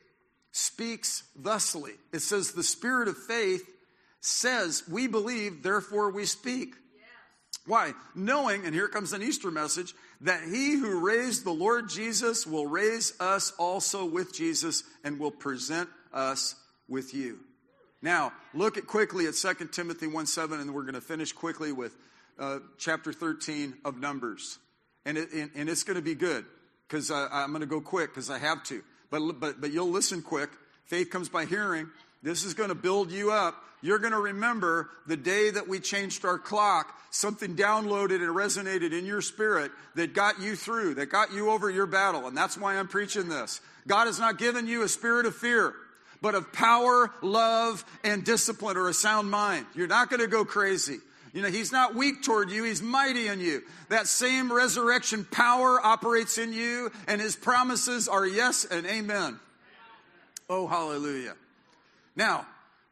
[0.53, 1.93] speaks thusly.
[2.13, 3.69] It says, the spirit of faith
[4.21, 6.75] says, we believe, therefore we speak.
[7.67, 7.93] Why?
[8.15, 12.67] Knowing, and here comes an Easter message, that he who raised the Lord Jesus will
[12.67, 16.55] raise us also with Jesus and will present us
[16.89, 17.41] with you.
[18.03, 21.73] Now, look at quickly at 2 Timothy 1 7, and we're going to finish quickly
[21.73, 21.97] with
[22.39, 24.59] uh, chapter 13 of Numbers.
[25.05, 26.45] And, it, and, and it's going to be good
[26.89, 28.83] because I'm going to go quick because I have to.
[29.11, 30.51] But, but, but you'll listen quick.
[30.85, 31.89] Faith comes by hearing.
[32.27, 35.81] This is going to build you up you're going to remember the day that we
[35.81, 41.07] changed our clock, something downloaded and resonated in your spirit that got you through, that
[41.07, 42.27] got you over your battle.
[42.27, 43.61] And that's why I'm preaching this.
[43.87, 45.75] God has not given you a spirit of fear,
[46.23, 49.67] but of power, love, and discipline or a sound mind.
[49.75, 50.99] You're not going to go crazy.
[51.33, 53.63] You know, he's not weak toward you, he's mighty in you.
[53.91, 59.39] That same resurrection power operates in you, and his promises are yes and amen.
[60.49, 61.35] Oh, hallelujah.
[62.17, 62.47] Now,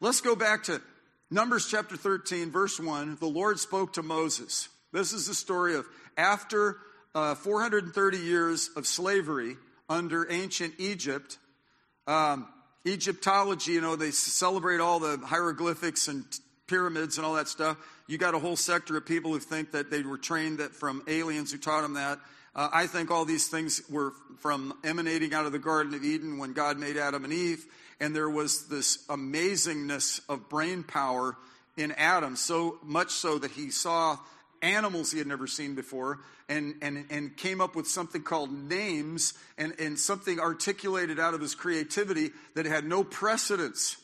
[0.05, 0.83] Let's go back to
[1.31, 3.17] Numbers chapter 13, verse 1.
[3.21, 4.69] The Lord spoke to Moses.
[4.93, 5.87] This is the story of
[6.19, 6.77] after
[7.15, 9.57] uh, 430 years of slavery
[9.89, 11.39] under ancient Egypt.
[12.07, 12.49] Um,
[12.87, 16.25] Egyptology, you know, they celebrate all the hieroglyphics and
[16.67, 17.79] pyramids and all that stuff.
[18.07, 21.03] You got a whole sector of people who think that they were trained that from
[21.09, 22.19] aliens who taught them that.
[22.57, 26.39] Uh, I think all these things were from emanating out of the Garden of Eden
[26.39, 27.67] when God made Adam and Eve
[28.01, 31.37] and there was this amazingness of brain power
[31.77, 34.19] in Adam, so much so that he saw
[34.63, 39.35] animals he had never seen before and, and, and came up with something called names
[39.59, 43.97] and, and something articulated out of his creativity that had no precedence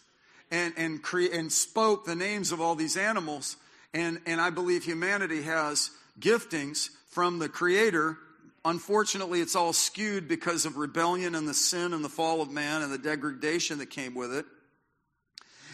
[0.51, 3.57] and, and, cre- and spoke the names of all these animals.
[3.95, 8.19] And, and I believe humanity has giftings from the Creator
[8.64, 12.83] Unfortunately, it's all skewed because of rebellion and the sin and the fall of man
[12.83, 14.44] and the degradation that came with it.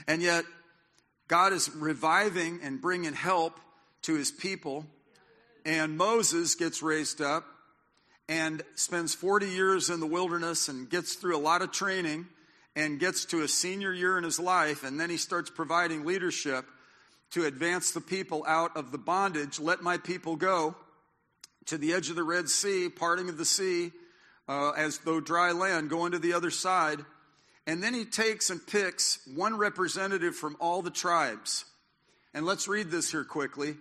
[0.06, 0.44] And yet,
[1.26, 3.58] God is reviving and bringing help
[4.02, 4.86] to his people.
[5.64, 7.44] And Moses gets raised up
[8.28, 12.26] and spends 40 years in the wilderness and gets through a lot of training
[12.76, 14.84] and gets to a senior year in his life.
[14.84, 16.64] And then he starts providing leadership
[17.32, 19.58] to advance the people out of the bondage.
[19.58, 20.76] Let my people go
[21.66, 23.92] to the edge of the Red Sea, parting of the sea,
[24.48, 27.04] uh, as though dry land, going to the other side.
[27.66, 31.64] And then he takes and picks one representative from all the tribes.
[32.32, 33.76] And let's read this here quickly.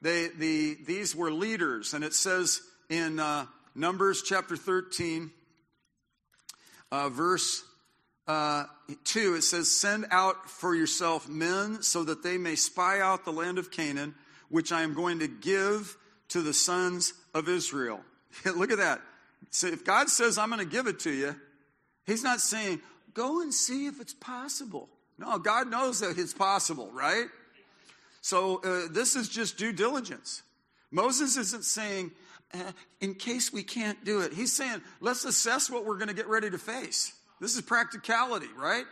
[0.00, 5.30] They, the, these were leaders, and it says in uh, Numbers chapter 13,
[6.92, 7.64] uh, verse
[8.26, 8.64] uh,
[9.04, 13.32] 2, it says, Send out for yourself men so that they may spy out the
[13.32, 14.14] land of Canaan,
[14.48, 15.96] which I am going to give
[16.28, 18.00] to the sons of Israel.
[18.44, 19.00] Look at that.
[19.50, 21.36] So if God says, I'm going to give it to you,
[22.06, 22.80] He's not saying,
[23.14, 24.88] go and see if it's possible.
[25.18, 27.26] No, God knows that it's possible, right?
[28.20, 30.42] So uh, this is just due diligence.
[30.90, 32.12] Moses isn't saying,
[32.54, 34.32] uh, in case we can't do it.
[34.32, 37.12] He's saying, let's assess what we're going to get ready to face.
[37.40, 38.84] This is practicality, right?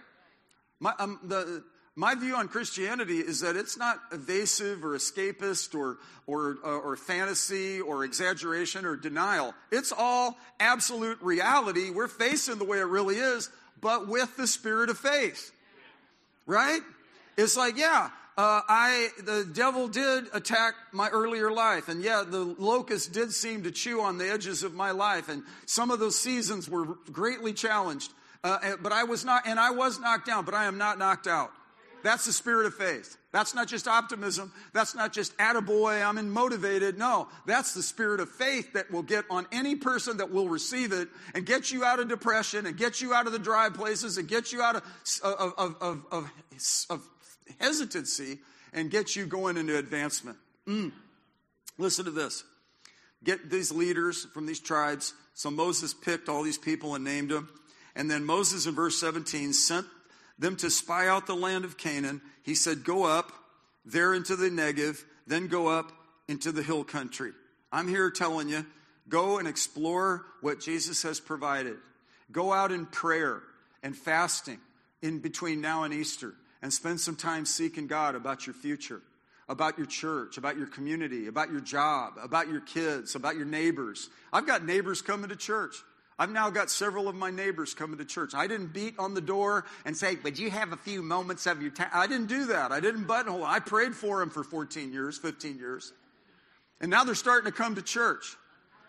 [0.81, 1.65] My, um, the,
[1.97, 6.97] my view on Christianity is that it's not evasive or escapist or, or, uh, or
[6.97, 9.55] fantasy or exaggeration or denial.
[9.71, 11.91] It's all absolute reality.
[11.91, 13.49] We're facing the way it really is,
[13.81, 15.53] but with the spirit of faith.
[16.47, 16.81] Right?
[17.37, 22.41] It's like, yeah, uh, I the devil did attack my earlier life, and yeah, the
[22.59, 26.19] locust did seem to chew on the edges of my life, and some of those
[26.19, 28.13] seasons were greatly challenged.
[28.43, 31.29] Uh, but I was not, and I was knocked down, but I am not knocked
[31.29, 31.53] out.
[32.05, 33.17] That's the spirit of faith.
[33.33, 34.53] That's not just optimism.
[34.75, 36.99] That's not just attaboy, I'm motivated.
[36.99, 40.93] No, that's the spirit of faith that will get on any person that will receive
[40.93, 44.19] it and get you out of depression and get you out of the dry places
[44.19, 44.83] and get you out of,
[45.25, 46.31] of, of, of,
[46.91, 47.09] of,
[47.59, 48.39] hesitancy
[48.75, 50.37] and get you going into advancement.
[50.69, 50.93] Mm.
[51.79, 52.45] Listen to this.
[53.25, 55.15] Get these leaders from these tribes.
[55.33, 57.49] So Moses picked all these people and named them.
[57.97, 59.87] And then Moses in verse 17 sent
[60.39, 63.33] them to spy out the land of Canaan, he said, Go up
[63.85, 65.93] there into the Negev, then go up
[66.29, 67.33] into the hill country.
[67.71, 68.65] I'm here telling you,
[69.09, 71.77] go and explore what Jesus has provided.
[72.33, 73.43] Go out in prayer
[73.83, 74.59] and fasting
[75.03, 79.03] in between now and Easter and spend some time seeking God about your future,
[79.49, 84.09] about your church, about your community, about your job, about your kids, about your neighbors.
[84.33, 85.77] I've got neighbors coming to church.
[86.19, 88.35] I've now got several of my neighbors coming to church.
[88.35, 91.61] I didn't beat on the door and say, Would you have a few moments of
[91.61, 91.91] your time?
[91.93, 92.71] I didn't do that.
[92.71, 93.45] I didn't buttonhole.
[93.45, 95.93] I prayed for them for 14 years, 15 years.
[96.81, 98.37] And now they're starting to come to church.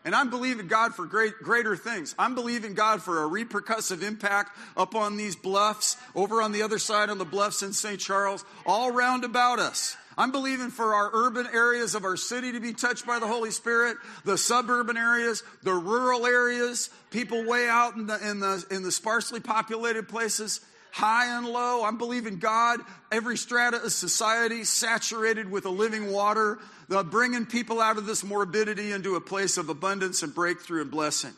[0.03, 2.13] And I'm believing God for great, greater things.
[2.19, 6.77] I'm believing God for a repercussive impact up on these bluffs, over on the other
[6.77, 7.99] side on the bluffs in St.
[7.99, 9.97] Charles, all round about us.
[10.17, 13.51] I'm believing for our urban areas of our city to be touched by the Holy
[13.51, 18.83] Spirit, the suburban areas, the rural areas, people way out in the, in the, in
[18.83, 20.61] the sparsely populated places,
[20.91, 21.83] high and low.
[21.83, 22.79] I'm believing God,
[23.11, 28.23] every strata of society saturated with a living water, the bringing people out of this
[28.23, 31.33] morbidity into a place of abundance and breakthrough and blessing.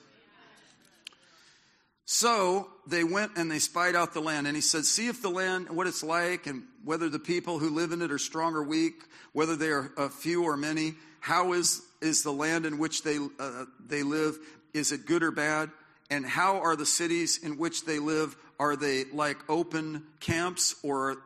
[2.10, 4.48] So they went and they spied out the land.
[4.48, 7.70] And he said, See if the land, what it's like, and whether the people who
[7.70, 10.94] live in it are strong or weak, whether they are a few or many.
[11.20, 14.38] How is, is the land in which they, uh, they live?
[14.74, 15.70] Is it good or bad?
[16.10, 18.38] And how are the cities in which they live?
[18.58, 21.18] Are they like open camps or,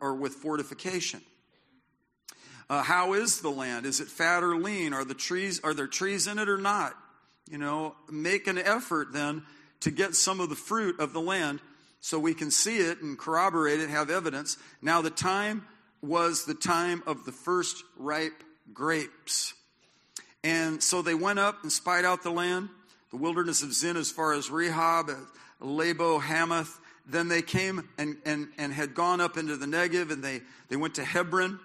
[0.00, 1.22] or with fortification?
[2.68, 3.86] Uh, how is the land?
[3.86, 4.92] Is it fat or lean?
[4.92, 6.96] Are the trees are there trees in it or not?
[7.48, 9.44] You know, make an effort then
[9.80, 11.60] to get some of the fruit of the land
[12.04, 14.58] so we can see it and corroborate it, have evidence.
[14.82, 15.66] Now, the time
[16.02, 18.44] was the time of the first ripe
[18.74, 19.54] grapes.
[20.42, 22.68] And so they went up and spied out the land,
[23.10, 25.16] the wilderness of Zin as far as Rehob,
[25.62, 26.78] Labo, Hamath.
[27.06, 30.76] Then they came and, and, and had gone up into the Negev and they, they
[30.76, 31.58] went to Hebron.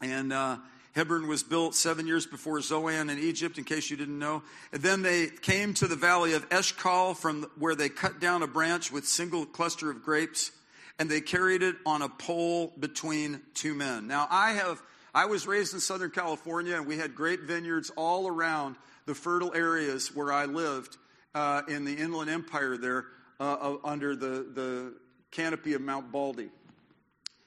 [0.00, 0.58] And uh,
[0.96, 4.42] Hebron was built seven years before Zoan in Egypt, in case you didn't know.
[4.72, 8.46] And then they came to the valley of Eshcol, from where they cut down a
[8.46, 10.52] branch with single cluster of grapes,
[10.98, 14.06] and they carried it on a pole between two men.
[14.06, 14.82] Now, I have
[15.14, 19.52] I was raised in Southern California, and we had grape vineyards all around the fertile
[19.54, 20.96] areas where I lived
[21.34, 23.04] uh, in the Inland Empire there,
[23.38, 24.94] uh, under the the
[25.30, 26.48] canopy of Mount Baldy.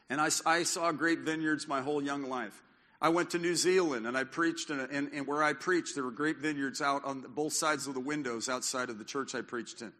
[0.07, 2.61] And I, I saw grape vineyards my whole young life.
[3.01, 6.03] I went to New Zealand and I preached, and, and, and where I preached, there
[6.03, 9.41] were grape vineyards out on both sides of the windows outside of the church I
[9.41, 9.93] preached in.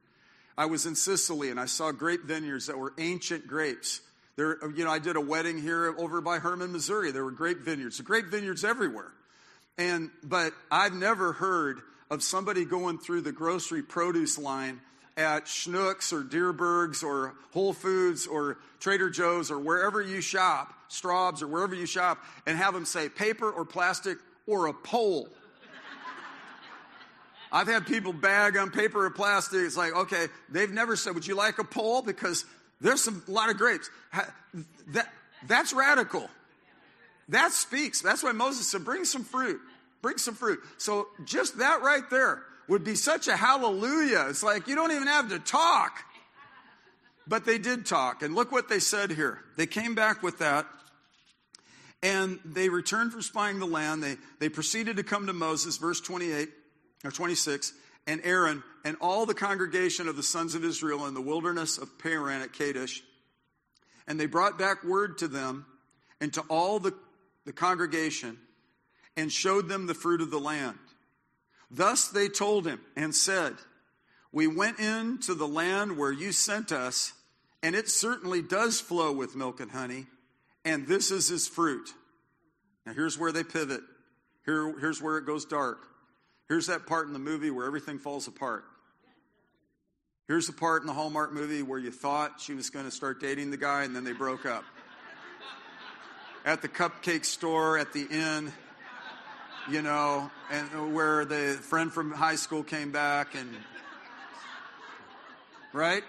[0.58, 4.02] I was in Sicily and I saw grape vineyards that were ancient grapes.
[4.36, 7.12] There, you know, I did a wedding here over by Hermann, Missouri.
[7.12, 9.12] There were grape vineyards, grape vineyards everywhere.
[9.78, 11.80] And but I've never heard
[12.12, 14.82] of somebody going through the grocery produce line
[15.20, 21.42] at Schnucks or Dierbergs or Whole Foods or Trader Joe's or wherever you shop, Straub's
[21.42, 24.18] or wherever you shop, and have them say paper or plastic
[24.48, 25.28] or a pole.
[27.52, 29.60] I've had people bag on paper or plastic.
[29.62, 32.02] It's like, okay, they've never said, would you like a pole?
[32.02, 32.46] Because
[32.80, 33.90] there's some, a lot of grapes.
[34.88, 35.12] That,
[35.48, 36.30] that's radical.
[37.30, 38.02] That speaks.
[38.02, 39.60] That's why Moses said, bring some fruit.
[40.02, 40.60] Bring some fruit.
[40.78, 44.28] So just that right there would be such a hallelujah.
[44.30, 46.04] It's like you don't even have to talk.
[47.28, 48.22] But they did talk.
[48.22, 49.40] And look what they said here.
[49.58, 50.68] They came back with that.
[52.02, 54.02] And they returned from spying the land.
[54.02, 56.50] They, they proceeded to come to Moses, verse 28
[57.04, 57.74] or 26,
[58.08, 62.00] and Aaron and all the congregation of the sons of Israel in the wilderness of
[62.00, 63.04] Paran at Kadesh.
[64.08, 65.66] And they brought back word to them
[66.22, 66.94] and to all the,
[67.46, 68.38] the congregation
[69.18, 70.78] and showed them the fruit of the land.
[71.72, 73.56] Thus they told him and said,
[74.32, 77.14] We went into the land where you sent us,
[77.62, 80.08] and it certainly does flow with milk and honey,
[80.66, 81.94] and this is his fruit.
[82.86, 83.82] Now here's where they pivot.
[84.46, 85.86] Here, here's where it goes dark.
[86.48, 88.66] Here's that part in the movie where everything falls apart.
[90.28, 93.20] Here's the part in the Hallmark movie where you thought she was going to start
[93.20, 94.64] dating the guy and then they broke up.
[96.46, 98.54] at the cupcake store, at the inn,
[99.68, 103.50] you know, and where the friend from high school came back and
[105.74, 106.04] right?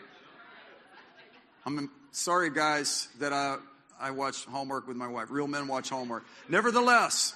[1.67, 3.57] I'm sorry, guys, that I,
[4.01, 5.31] I watch Hallmark with my wife.
[5.31, 6.25] Real men watch Hallmark.
[6.49, 7.35] Nevertheless,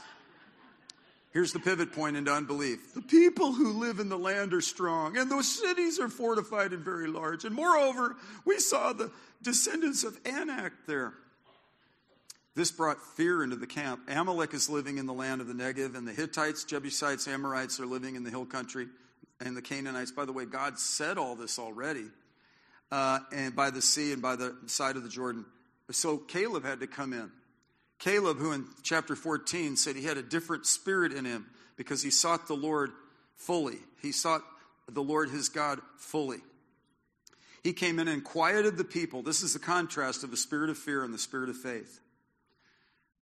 [1.32, 2.94] here's the pivot point into unbelief.
[2.94, 6.82] The people who live in the land are strong, and those cities are fortified and
[6.82, 7.44] very large.
[7.44, 9.10] And moreover, we saw the
[9.42, 11.12] descendants of Anak there.
[12.54, 14.02] This brought fear into the camp.
[14.08, 17.86] Amalek is living in the land of the Negev, and the Hittites, Jebusites, Amorites are
[17.86, 18.86] living in the hill country,
[19.40, 20.12] and the Canaanites.
[20.12, 22.06] By the way, God said all this already,
[22.92, 25.44] uh, and by the sea and by the side of the Jordan.
[25.90, 27.32] So Caleb had to come in.
[27.98, 31.46] Caleb, who in chapter 14 said he had a different spirit in him
[31.76, 32.92] because he sought the Lord
[33.36, 33.78] fully.
[34.00, 34.42] He sought
[34.88, 36.38] the Lord his God fully.
[37.64, 39.22] He came in and quieted the people.
[39.22, 42.00] This is the contrast of the spirit of fear and the spirit of faith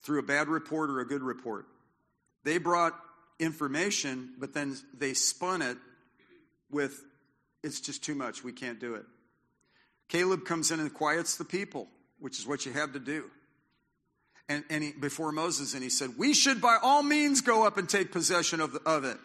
[0.03, 1.67] through a bad report or a good report.
[2.45, 2.95] They brought
[3.39, 5.77] information, but then they spun it
[6.71, 7.03] with,
[7.63, 9.05] it's just too much, we can't do it.
[10.09, 11.89] Caleb comes in and quiets the people,
[12.19, 13.31] which is what you have to do.
[14.49, 17.79] And, and he, before Moses, and he said, We should by all means go up
[17.79, 19.17] and take possession of, the, of it,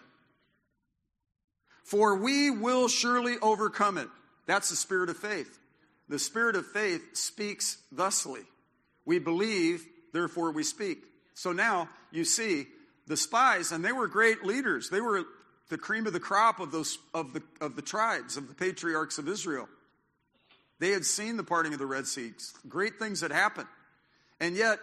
[1.84, 4.07] for we will surely overcome it.
[4.45, 5.59] That's the spirit of faith.
[6.07, 8.43] The spirit of faith speaks thusly.
[9.05, 10.99] We believe therefore we speak.
[11.34, 12.68] So now you see
[13.08, 14.89] the spies, and they were great leaders.
[14.89, 15.24] They were
[15.70, 19.18] the cream of the crop of those of the of the tribes of the patriarchs
[19.18, 19.68] of Israel.
[20.80, 22.34] They had seen the parting of the Red Sea.
[22.68, 23.68] Great things had happened.
[24.39, 24.80] And yet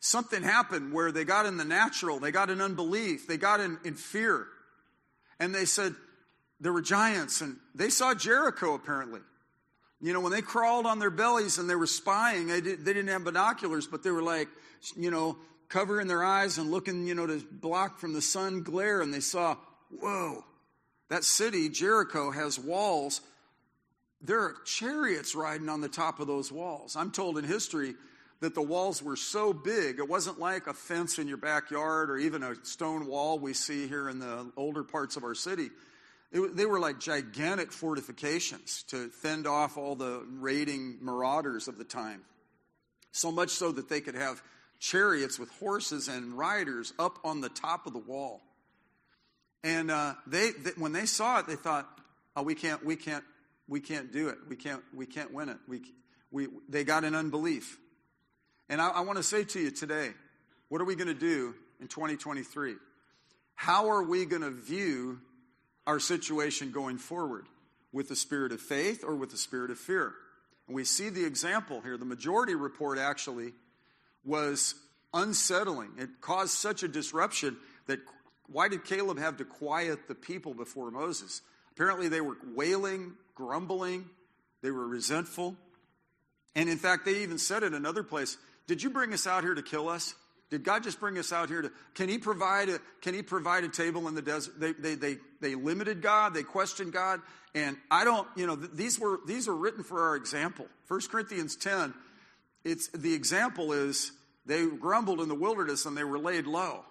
[0.00, 3.78] something happened where they got in the natural, they got in unbelief, they got in,
[3.84, 4.46] in fear.
[5.38, 5.94] And they said
[6.60, 9.20] there were giants, and they saw Jericho apparently.
[10.02, 12.92] You know, when they crawled on their bellies and they were spying, they, did, they
[12.92, 14.48] didn't have binoculars, but they were like,
[14.96, 15.38] you know,
[15.68, 19.00] covering their eyes and looking, you know, to block from the sun glare.
[19.00, 19.56] And they saw,
[20.00, 20.44] whoa,
[21.08, 23.20] that city, Jericho, has walls.
[24.20, 26.96] There are chariots riding on the top of those walls.
[26.96, 27.94] I'm told in history
[28.40, 32.16] that the walls were so big, it wasn't like a fence in your backyard or
[32.16, 35.70] even a stone wall we see here in the older parts of our city.
[36.32, 42.22] They were like gigantic fortifications to fend off all the raiding marauders of the time.
[43.10, 44.42] So much so that they could have
[44.80, 48.40] chariots with horses and riders up on the top of the wall.
[49.62, 51.86] And uh, they, they, when they saw it, they thought,
[52.34, 53.24] "Oh, we can't, we can't,
[53.68, 54.38] we can't do it.
[54.48, 55.82] We can't, we can't win it." We,
[56.30, 57.78] we, they got in unbelief.
[58.70, 60.10] And I, I want to say to you today,
[60.68, 62.74] what are we going to do in 2023?
[63.54, 65.20] How are we going to view
[65.86, 67.46] our situation going forward
[67.92, 70.14] with the spirit of faith or with the spirit of fear.
[70.66, 71.96] And we see the example here.
[71.96, 73.52] The majority report actually
[74.24, 74.74] was
[75.12, 75.90] unsettling.
[75.98, 77.56] It caused such a disruption
[77.86, 78.00] that
[78.46, 81.42] why did Caleb have to quiet the people before Moses?
[81.72, 84.08] Apparently, they were wailing, grumbling,
[84.62, 85.56] they were resentful.
[86.54, 89.54] And in fact, they even said in another place, Did you bring us out here
[89.54, 90.14] to kill us?
[90.52, 93.64] Did God just bring us out here to, can he provide a, can he provide
[93.64, 94.60] a table in the desert?
[94.60, 97.22] They, they, they, they limited God, they questioned God.
[97.54, 100.66] And I don't, you know, these were, these are written for our example.
[100.88, 101.94] 1 Corinthians 10,
[102.64, 104.12] it's, the example is
[104.44, 106.84] they grumbled in the wilderness and they were laid low.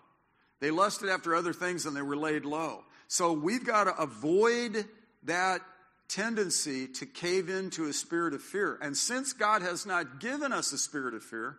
[0.60, 2.84] They lusted after other things and they were laid low.
[3.10, 4.88] So we've got to avoid
[5.26, 5.62] that
[6.08, 8.80] tendency to cave into a spirit of fear.
[8.82, 11.58] And since God has not given us a spirit of fear,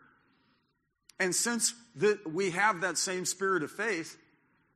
[1.19, 4.17] and since the, we have that same spirit of faith,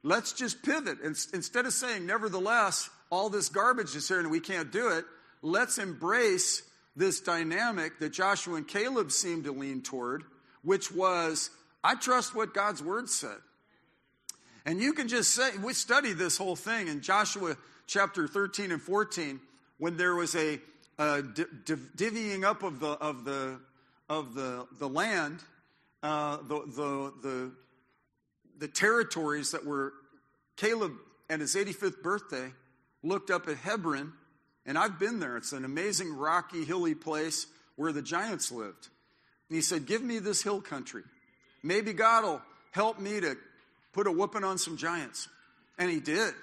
[0.02, 0.98] let's just pivot.
[1.02, 5.04] And instead of saying, nevertheless, all this garbage is here and we can't do it,
[5.42, 6.62] let's embrace
[6.94, 10.24] this dynamic that Joshua and Caleb seemed to lean toward,
[10.62, 11.50] which was,
[11.84, 13.36] I trust what God's word said.
[14.64, 17.56] And you can just say, we studied this whole thing in Joshua
[17.86, 19.40] chapter 13 and 14
[19.78, 20.58] when there was a,
[20.98, 23.60] a divvying up of the, of the,
[24.08, 25.38] of the, the land
[26.06, 27.52] uh, the, the, the,
[28.58, 29.92] the territories that were
[30.56, 30.92] Caleb
[31.28, 32.52] at his 85th birthday
[33.02, 34.12] looked up at Hebron,
[34.64, 35.36] and I've been there.
[35.36, 38.88] It's an amazing rocky, hilly place where the giants lived.
[39.48, 41.02] And he said, Give me this hill country.
[41.62, 43.36] Maybe God will help me to
[43.92, 45.28] put a whooping on some giants.
[45.76, 46.34] And he did.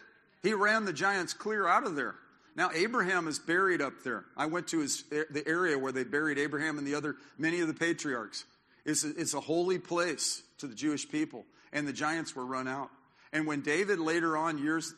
[0.41, 2.15] He ran the giants clear out of there.
[2.55, 4.25] Now Abraham is buried up there.
[4.35, 7.67] I went to his, the area where they buried Abraham and the other many of
[7.67, 8.43] the patriarchs.
[8.85, 12.67] It's a, it's a holy place to the Jewish people, and the giants were run
[12.67, 12.89] out.
[13.31, 14.93] And when David later on, years,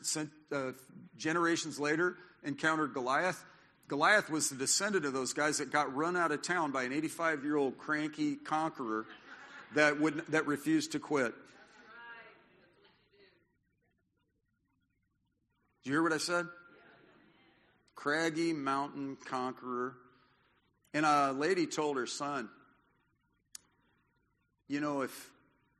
[0.52, 0.72] uh,
[1.16, 3.42] generations later, encountered Goliath,
[3.88, 6.92] Goliath was the descendant of those guys that got run out of town by an
[6.92, 9.06] 85 year old cranky conqueror
[9.74, 11.32] that would that refused to quit.
[15.84, 16.46] Did you hear what I said?
[17.94, 19.94] Craggy mountain conqueror.
[20.92, 22.48] And a lady told her son,
[24.68, 25.30] You know, if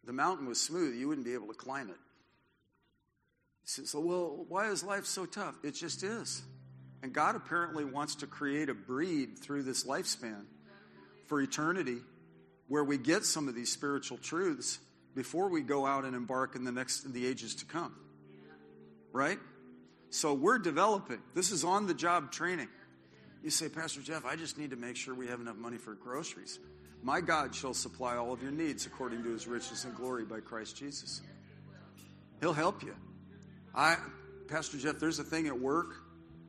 [0.04, 1.96] the mountain was smooth, you wouldn't be able to climb it.
[3.64, 5.56] So, Well, why is life so tough?
[5.64, 6.42] It just is.
[7.02, 10.44] And God apparently wants to create a breed through this lifespan
[11.26, 11.98] for eternity
[12.68, 14.78] where we get some of these spiritual truths
[15.14, 17.94] before we go out and embark in the next in the ages to come.
[19.12, 19.38] Right?
[20.10, 21.20] So we're developing.
[21.34, 22.68] This is on the job training.
[23.46, 25.94] You say, Pastor Jeff, I just need to make sure we have enough money for
[25.94, 26.58] groceries.
[27.00, 30.40] My God shall supply all of your needs according to his riches and glory by
[30.40, 31.20] Christ Jesus.
[32.40, 32.96] He'll help you.
[33.72, 33.98] I,
[34.48, 35.94] Pastor Jeff, there's a thing at work,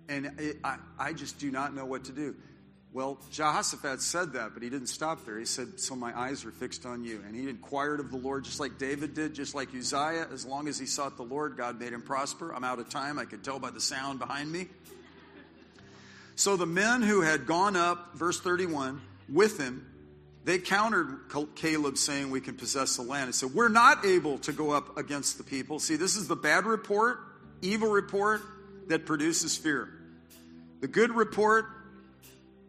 [0.10, 2.36] and it, I, I just do not know what to do.
[2.92, 5.38] Well, Jehoshaphat said that, but he didn't stop there.
[5.38, 7.22] He said, So my eyes are fixed on you.
[7.28, 10.30] And he inquired of the Lord, just like David did, just like Uzziah.
[10.34, 12.56] As long as he sought the Lord, God made him prosper.
[12.56, 13.20] I'm out of time.
[13.20, 14.66] I could tell by the sound behind me.
[16.38, 19.86] So the men who had gone up, verse 31, with him,
[20.46, 21.20] they countered
[21.56, 23.26] Caleb saying, We can possess the land.
[23.26, 25.80] And said, We're not able to go up against the people.
[25.80, 27.20] See, this is the bad report,
[27.62, 28.42] evil report
[28.88, 29.90] that produces fear.
[30.80, 31.66] The good report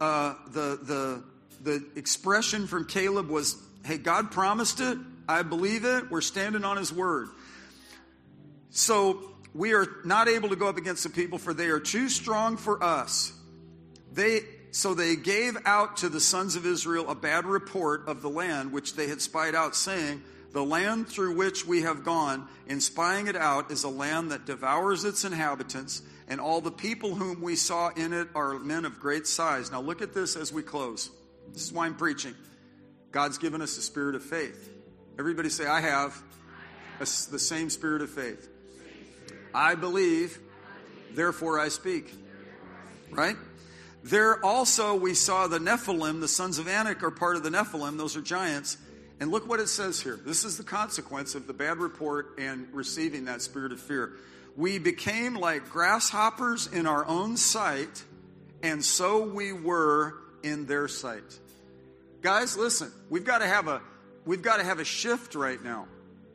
[0.01, 1.23] uh, the, the,
[1.61, 4.97] the expression from Caleb was, hey, God promised it.
[5.27, 6.09] I believe it.
[6.09, 7.27] We're standing on his word.
[8.71, 12.09] So we are not able to go up against the people, for they are too
[12.09, 13.33] strong for us.
[14.19, 14.41] They,
[14.71, 18.73] so they gave out to the sons of Israel a bad report of the land
[18.73, 23.27] which they had spied out, saying, The land through which we have gone, in spying
[23.27, 27.55] it out, is a land that devours its inhabitants and all the people whom we
[27.55, 29.71] saw in it are men of great size.
[29.71, 31.09] Now, look at this as we close.
[31.53, 32.35] This is why I'm preaching.
[33.13, 34.69] God's given us a spirit of faith.
[35.17, 36.21] Everybody say, I have
[36.97, 38.49] a, the same spirit of faith.
[39.55, 40.37] I believe,
[41.13, 42.13] therefore I speak.
[43.11, 43.37] Right?
[44.03, 47.97] There also we saw the Nephilim, the sons of Anak are part of the Nephilim,
[47.97, 48.77] those are giants.
[49.19, 50.17] And look what it says here.
[50.25, 54.13] This is the consequence of the bad report and receiving that spirit of fear
[54.59, 58.03] we became like grasshoppers in our own sight,
[58.61, 61.39] and so we were in their sight.
[62.21, 63.81] Guys, listen, we've got to have a
[64.25, 65.87] we've got to have a shift right now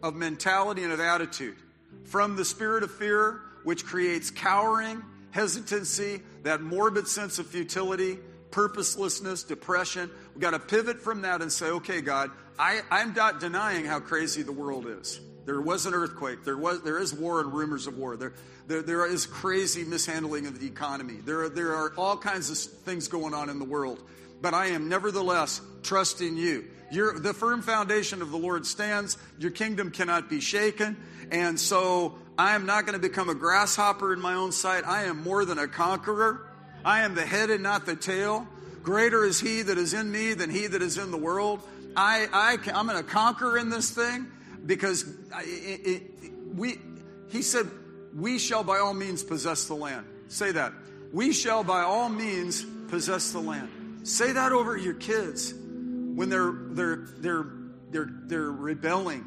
[0.03, 1.57] of mentality and of attitude
[2.05, 8.18] from the spirit of fear, which creates cowering, hesitancy, that morbid sense of futility,
[8.51, 10.11] purposelessness, depression.
[10.32, 13.99] We've got to pivot from that and say, okay, God, I, I'm not denying how
[13.99, 15.20] crazy the world is.
[15.45, 16.45] There was an earthquake.
[16.45, 18.16] There was there is war and rumors of war.
[18.16, 18.32] There,
[18.66, 21.18] there, there is crazy mishandling of the economy.
[21.24, 24.03] There, there are all kinds of things going on in the world.
[24.40, 26.64] But I am nevertheless trusting you.
[26.90, 29.18] Your, the firm foundation of the Lord stands.
[29.38, 30.97] Your kingdom cannot be shaken.
[31.30, 34.85] And so I am not going to become a grasshopper in my own sight.
[34.87, 36.49] I am more than a conqueror.
[36.85, 38.47] I am the head and not the tail.
[38.82, 41.61] Greater is he that is in me than he that is in the world.
[41.97, 44.26] I, I, I'm going to conquer in this thing
[44.66, 45.05] because
[45.45, 46.03] it, it,
[46.55, 46.80] we,
[47.30, 47.70] he said,
[48.16, 50.07] we shall by all means possess the land.
[50.28, 50.72] Say that.
[51.12, 53.68] We shall by all means possess the land.
[54.03, 57.47] Say that over your kids when they're, they're, they're,
[57.91, 59.24] they're, they're rebelling.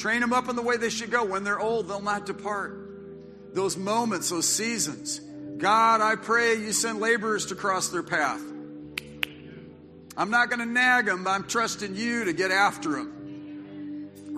[0.00, 1.24] Train them up in the way they should go.
[1.24, 3.54] When they're old, they'll not depart.
[3.54, 5.20] Those moments, those seasons.
[5.58, 8.42] God, I pray you send laborers to cross their path.
[10.16, 13.20] I'm not going to nag them, I'm trusting you to get after them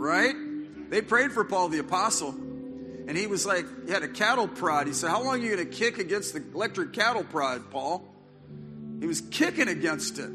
[0.02, 0.34] right?
[0.90, 2.30] They prayed for Paul the Apostle.
[2.30, 4.86] And he was like, he had a cattle prod.
[4.86, 8.04] He said, How long are you going to kick against the electric cattle prod, Paul?
[9.00, 10.30] He was kicking against it.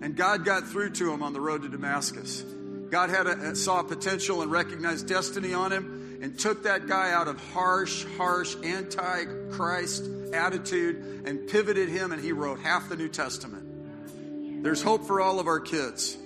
[0.00, 2.44] And God got through to him on the road to Damascus.
[2.90, 7.28] God had a, saw potential and recognized destiny on him and took that guy out
[7.28, 13.08] of harsh, harsh, anti Christ attitude and pivoted him, and he wrote half the New
[13.08, 14.62] Testament.
[14.62, 16.16] There's hope for all of our kids.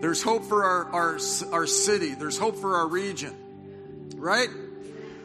[0.00, 1.18] There's hope for our, our,
[1.52, 2.14] our city.
[2.14, 3.34] There's hope for our region.
[4.16, 4.48] Right?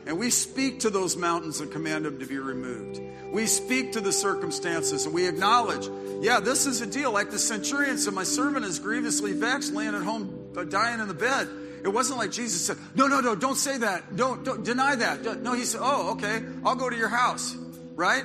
[0.05, 2.99] And we speak to those mountains and command them to be removed.
[3.31, 5.87] We speak to the circumstances and we acknowledge,
[6.21, 7.11] yeah, this is a deal.
[7.11, 11.13] Like the centurion said, my servant is grievously vexed, laying at home, dying in the
[11.13, 11.47] bed.
[11.83, 14.15] It wasn't like Jesus said, no, no, no, don't say that.
[14.15, 15.41] Don't, don't deny that.
[15.41, 17.55] No, he said, oh, okay, I'll go to your house.
[17.95, 18.23] Right?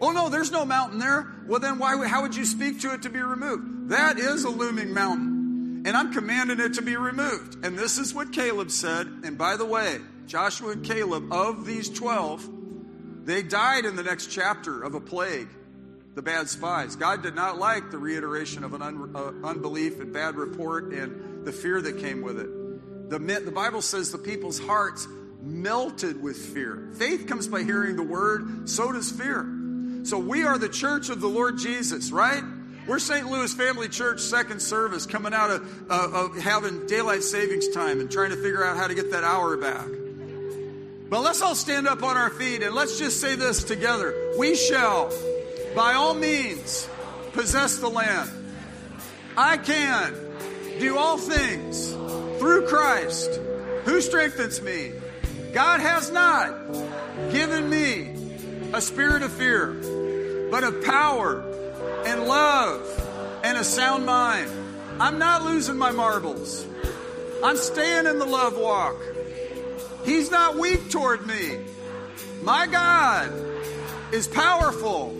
[0.00, 1.26] Oh, no, there's no mountain there.
[1.46, 3.90] Well, then why, how would you speak to it to be removed?
[3.90, 5.38] That is a looming mountain
[5.84, 7.64] and I'm commanding it to be removed.
[7.64, 9.06] And this is what Caleb said.
[9.24, 14.26] And by the way, Joshua and Caleb, of these 12, they died in the next
[14.26, 15.48] chapter of a plague,
[16.14, 16.96] the bad spies.
[16.96, 21.37] God did not like the reiteration of an un, uh, unbelief and bad report and
[21.44, 23.10] the fear that came with it.
[23.10, 25.08] The, the Bible says the people's hearts
[25.42, 26.90] melted with fear.
[26.94, 29.46] Faith comes by hearing the word, so does fear.
[30.04, 32.42] So we are the church of the Lord Jesus, right?
[32.86, 33.30] We're St.
[33.30, 38.10] Louis Family Church second service coming out of, uh, of having daylight savings time and
[38.10, 39.86] trying to figure out how to get that hour back.
[41.10, 44.14] But let's all stand up on our feet and let's just say this together.
[44.38, 45.12] We shall,
[45.74, 46.88] by all means,
[47.32, 48.30] possess the land.
[49.36, 50.27] I can
[50.78, 51.92] do all things
[52.38, 53.40] through Christ
[53.84, 54.92] who strengthens me.
[55.52, 56.54] God has not
[57.30, 58.14] given me
[58.72, 59.72] a spirit of fear,
[60.50, 61.40] but of power
[62.06, 64.50] and love and a sound mind.
[65.00, 66.66] I'm not losing my marbles.
[67.42, 68.96] I'm staying in the love walk.
[70.04, 71.58] He's not weak toward me.
[72.42, 73.32] My God
[74.12, 75.16] is powerful,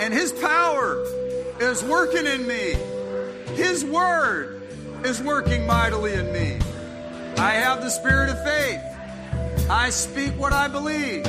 [0.00, 1.04] and His power
[1.60, 2.74] is working in me.
[3.54, 4.57] His word
[5.04, 6.58] is working mightily in me.
[7.36, 8.80] I have the spirit of faith.
[9.70, 11.26] I speak what I believe.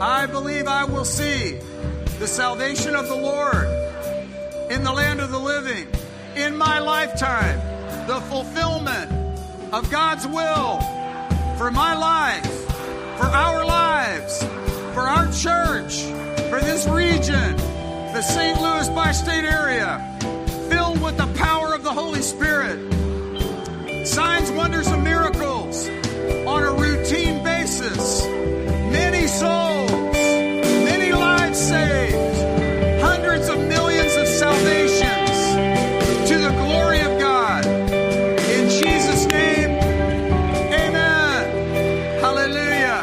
[0.00, 1.58] I believe I will see
[2.18, 3.64] the salvation of the Lord
[4.70, 5.88] in the land of the living
[6.36, 7.58] in my lifetime,
[8.06, 9.10] the fulfillment
[9.72, 10.80] of God's will
[11.56, 12.66] for my life,
[13.16, 14.42] for our lives,
[14.94, 16.02] for our church,
[16.48, 17.56] for this region,
[18.12, 18.60] the St.
[18.60, 20.17] Louis bi state area,
[21.08, 22.78] with the power of the Holy Spirit.
[24.06, 25.88] Signs, wonders, and miracles
[26.46, 28.26] on a routine basis.
[28.26, 37.64] Many souls, many lives saved, hundreds of millions of salvations to the glory of God.
[37.64, 39.78] In Jesus' name,
[40.84, 42.20] amen.
[42.20, 43.00] Hallelujah.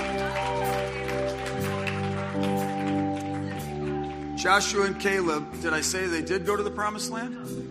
[4.37, 7.64] Joshua and Caleb, did I say they did go to the promised land?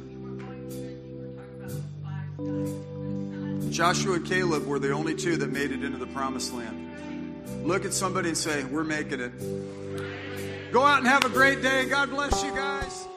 [3.75, 7.67] Joshua and Caleb were the only two that made it into the promised land.
[7.67, 10.73] Look at somebody and say, We're making it.
[10.73, 11.85] Go out and have a great day.
[11.87, 13.09] God bless you guys.